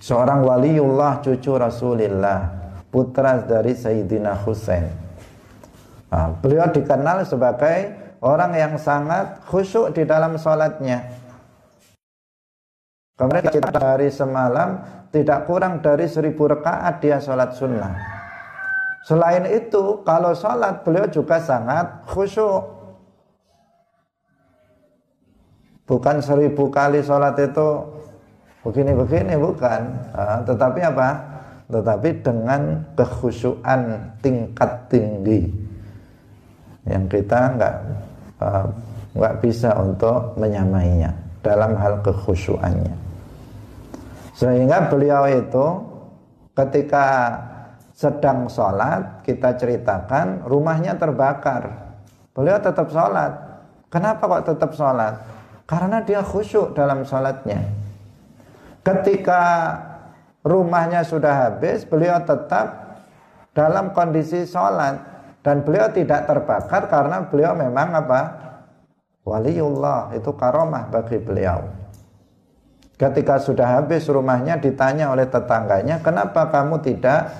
seorang 0.00 0.40
waliullah 0.42 1.20
cucu 1.20 1.52
Rasulullah 1.60 2.48
putra 2.88 3.44
dari 3.44 3.76
Sayyidina 3.76 4.34
Husain. 4.42 4.88
Nah, 6.10 6.34
beliau 6.42 6.66
dikenal 6.72 7.22
sebagai 7.22 7.94
orang 8.18 8.56
yang 8.56 8.74
sangat 8.80 9.38
khusyuk 9.46 9.94
di 9.94 10.02
dalam 10.02 10.34
sholatnya. 10.34 11.06
Kemudian 13.14 13.52
kita 13.52 13.78
hari 13.78 14.08
semalam 14.08 14.80
tidak 15.12 15.44
kurang 15.44 15.84
dari 15.84 16.08
seribu 16.08 16.48
rakaat 16.48 17.04
dia 17.04 17.20
sholat 17.20 17.52
sunnah. 17.54 17.94
Selain 19.04 19.44
itu 19.46 20.02
kalau 20.02 20.32
sholat 20.32 20.82
beliau 20.82 21.06
juga 21.06 21.38
sangat 21.38 22.08
khusyuk. 22.08 22.80
Bukan 25.84 26.22
seribu 26.24 26.72
kali 26.72 27.04
sholat 27.04 27.34
itu 27.38 27.99
begini-begini 28.60 29.34
bukan. 29.40 29.80
Uh, 30.12 30.38
tetapi 30.44 30.80
apa? 30.84 31.08
Tetapi 31.70 32.08
dengan 32.20 32.82
kekhusyuan 32.98 33.80
tingkat 34.20 34.70
tinggi. 34.90 35.48
Yang 36.88 37.04
kita 37.20 37.38
nggak 37.56 37.76
uh, 38.42 38.66
nggak 39.16 39.34
bisa 39.42 39.70
untuk 39.78 40.34
menyamainya 40.36 41.12
dalam 41.40 41.76
hal 41.76 42.00
kekhusyuannya. 42.04 42.96
Sehingga 44.36 44.88
beliau 44.88 45.28
itu 45.28 45.66
ketika 46.56 47.36
sedang 47.92 48.48
sholat 48.48 49.20
kita 49.24 49.56
ceritakan 49.60 50.48
rumahnya 50.48 50.96
terbakar. 50.96 51.68
Beliau 52.32 52.56
tetap 52.56 52.88
sholat. 52.88 53.36
Kenapa 53.92 54.22
kok 54.24 54.54
tetap 54.54 54.70
sholat? 54.72 55.18
Karena 55.68 56.00
dia 56.00 56.24
khusyuk 56.24 56.72
dalam 56.72 57.04
sholatnya 57.04 57.79
Ketika 58.80 59.42
rumahnya 60.40 61.04
sudah 61.04 61.48
habis, 61.48 61.84
beliau 61.84 62.16
tetap 62.24 62.96
dalam 63.52 63.92
kondisi 63.92 64.48
sholat 64.48 64.96
dan 65.44 65.60
beliau 65.64 65.92
tidak 65.92 66.24
terbakar 66.24 66.88
karena 66.88 67.28
beliau 67.28 67.52
memang 67.52 67.92
apa? 67.92 68.20
Waliullah 69.20 70.16
itu 70.16 70.32
karomah 70.32 70.88
bagi 70.88 71.20
beliau. 71.20 71.60
Ketika 72.96 73.40
sudah 73.40 73.80
habis 73.80 74.08
rumahnya 74.08 74.60
ditanya 74.60 75.12
oleh 75.12 75.28
tetangganya, 75.28 76.00
kenapa 76.04 76.48
kamu 76.52 76.84
tidak 76.84 77.32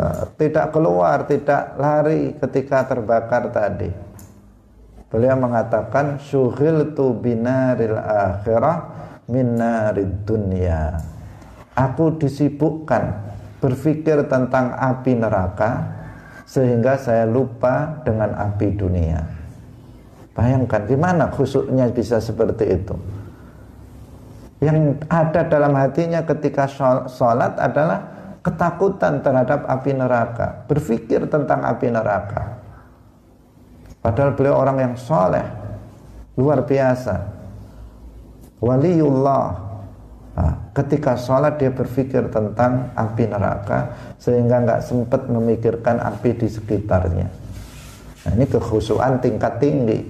uh, 0.00 0.24
tidak 0.36 0.72
keluar, 0.72 1.28
tidak 1.28 1.76
lari 1.76 2.36
ketika 2.40 2.88
terbakar 2.88 3.52
tadi? 3.52 3.92
Beliau 5.12 5.36
mengatakan 5.36 6.16
syughil 6.16 6.96
tu 6.96 7.12
binaril 7.12 8.00
akhirah 8.00 9.01
minarid 9.30 10.26
dunia 10.26 11.12
aku 11.76 12.20
disibukkan 12.20 13.32
berpikir 13.62 14.26
tentang 14.28 14.74
api 14.76 15.16
neraka 15.16 15.88
sehingga 16.44 17.00
saya 17.00 17.24
lupa 17.24 18.02
dengan 18.04 18.34
api 18.36 18.66
dunia. 18.76 19.20
Bayangkan 20.32 20.88
gimana 20.88 21.28
khusuknya 21.28 21.88
bisa 21.92 22.18
seperti 22.18 22.64
itu? 22.72 22.96
Yang 24.62 25.04
ada 25.10 25.42
dalam 25.48 25.74
hatinya 25.74 26.22
ketika 26.22 26.70
sholat 27.10 27.58
adalah 27.58 28.00
ketakutan 28.42 29.22
terhadap 29.22 29.66
api 29.66 29.90
neraka 29.94 30.66
berpikir 30.66 31.26
tentang 31.30 31.62
api 31.66 31.88
neraka. 31.90 32.62
Padahal 34.02 34.34
beliau 34.34 34.58
orang 34.58 34.78
yang 34.82 34.94
soleh 34.98 35.46
luar 36.34 36.66
biasa 36.66 37.41
waliullah 38.62 39.58
nah, 40.38 40.54
ketika 40.72 41.18
sholat 41.18 41.58
dia 41.58 41.74
berpikir 41.74 42.30
tentang 42.30 42.94
api 42.94 43.26
neraka 43.26 43.92
sehingga 44.22 44.62
nggak 44.62 44.80
sempat 44.86 45.26
memikirkan 45.26 45.98
api 45.98 46.38
di 46.38 46.48
sekitarnya. 46.48 47.28
Nah, 48.22 48.32
ini 48.38 48.46
kekhusuan 48.46 49.18
tingkat 49.18 49.58
tinggi. 49.58 50.06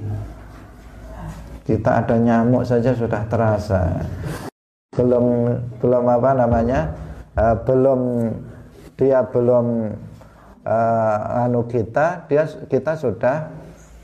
Kita 1.64 2.04
ada 2.04 2.20
nyamuk 2.20 2.68
saja 2.68 2.92
sudah 2.92 3.24
terasa. 3.24 4.04
Belum 4.92 5.48
belum 5.80 6.04
apa 6.04 6.30
namanya 6.36 6.92
uh, 7.32 7.56
belum 7.64 8.28
dia 9.00 9.24
belum 9.24 9.96
uh, 10.68 11.42
anu 11.48 11.64
kita 11.64 12.28
dia 12.28 12.44
kita 12.68 12.92
sudah 13.00 13.48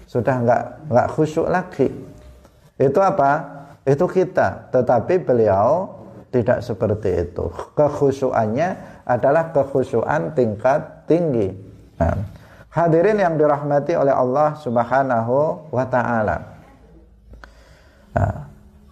sudah 0.09 0.35
nggak 0.41 0.63
nggak 0.89 1.09
khusyuk 1.13 1.53
lagi. 1.53 1.93
Itu 2.81 3.05
apa 3.05 3.58
itu 3.89 4.05
kita 4.05 4.69
tetapi 4.69 5.25
beliau 5.25 5.97
tidak 6.29 6.61
seperti 6.61 7.25
itu 7.25 7.49
kekhusyuannya 7.73 9.01
adalah 9.09 9.49
kekhusyuan 9.57 10.37
tingkat 10.37 11.09
tinggi 11.09 11.57
nah, 11.97 12.21
hadirin 12.69 13.17
yang 13.17 13.41
dirahmati 13.41 13.97
oleh 13.97 14.13
Allah 14.13 14.53
subhanahu 14.61 15.73
wa 15.73 15.85
ta'ala 15.89 16.37
nah, 18.13 18.45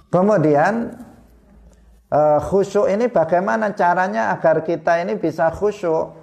kemudian 0.09 0.97
uh, 2.11 2.39
khusyuk 2.43 2.87
ini 2.91 3.11
bagaimana 3.11 3.75
caranya 3.75 4.35
agar 4.35 4.63
kita 4.63 5.03
ini 5.03 5.19
bisa 5.19 5.51
khusyuk? 5.51 6.15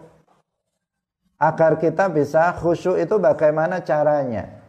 Agar 1.39 1.75
kita 1.75 2.07
bisa 2.07 2.55
khusyuk 2.55 2.95
itu 2.99 3.15
bagaimana 3.19 3.83
caranya? 3.83 4.63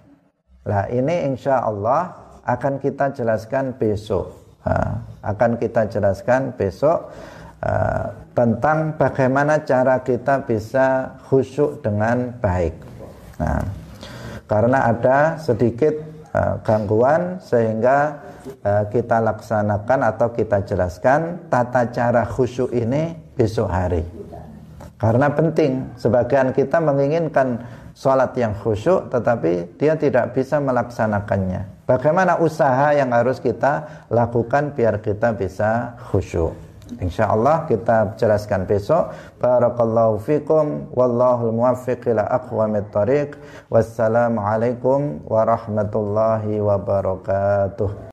Nah 0.64 0.90
ini 0.90 1.28
insya 1.28 1.62
Allah 1.62 2.23
akan 2.44 2.80
kita 2.80 3.12
jelaskan 3.16 3.76
besok. 3.76 4.44
Uh, 4.64 4.96
akan 5.20 5.60
kita 5.60 5.84
jelaskan 5.92 6.56
besok 6.56 7.12
uh, 7.60 8.06
tentang 8.32 8.96
bagaimana 8.96 9.60
cara 9.60 10.00
kita 10.00 10.40
bisa 10.44 11.20
khusyuk 11.28 11.84
dengan 11.84 12.32
baik. 12.40 12.72
Nah, 13.44 13.60
karena 14.48 14.88
ada 14.88 15.36
sedikit 15.36 15.92
uh, 16.32 16.60
gangguan 16.64 17.44
sehingga 17.44 18.24
uh, 18.64 18.88
kita 18.88 19.20
laksanakan 19.20 20.00
atau 20.16 20.32
kita 20.32 20.64
jelaskan 20.64 21.48
tata 21.52 21.92
cara 21.92 22.24
khusyuk 22.24 22.72
ini 22.72 23.12
besok 23.36 23.68
hari. 23.68 24.04
Karena 24.96 25.28
penting, 25.28 25.92
sebagian 26.00 26.56
kita 26.56 26.80
menginginkan 26.80 27.60
sholat 27.92 28.32
yang 28.40 28.56
khusyuk 28.56 29.12
tetapi 29.12 29.76
dia 29.76 29.92
tidak 30.00 30.32
bisa 30.32 30.56
melaksanakannya. 30.56 31.73
Bagaimana 31.84 32.40
usaha 32.40 32.96
yang 32.96 33.12
harus 33.12 33.36
kita 33.36 34.06
lakukan 34.08 34.72
biar 34.72 35.04
kita 35.04 35.36
bisa 35.36 36.00
khusyuk? 36.08 36.56
Insya 37.00 37.32
Allah 37.32 37.64
kita 37.64 38.12
jelaskan 38.20 38.68
besok. 38.68 39.12
Barakallahu 39.40 40.20
fikum. 40.20 40.92
Wallahul 40.92 41.56
muwaffiq 41.56 42.04
ila 42.12 42.28
aqwamit 42.28 42.92
tariq. 42.92 43.40
Wassalamualaikum 43.72 45.24
warahmatullahi 45.24 46.60
wabarakatuh. 46.60 47.90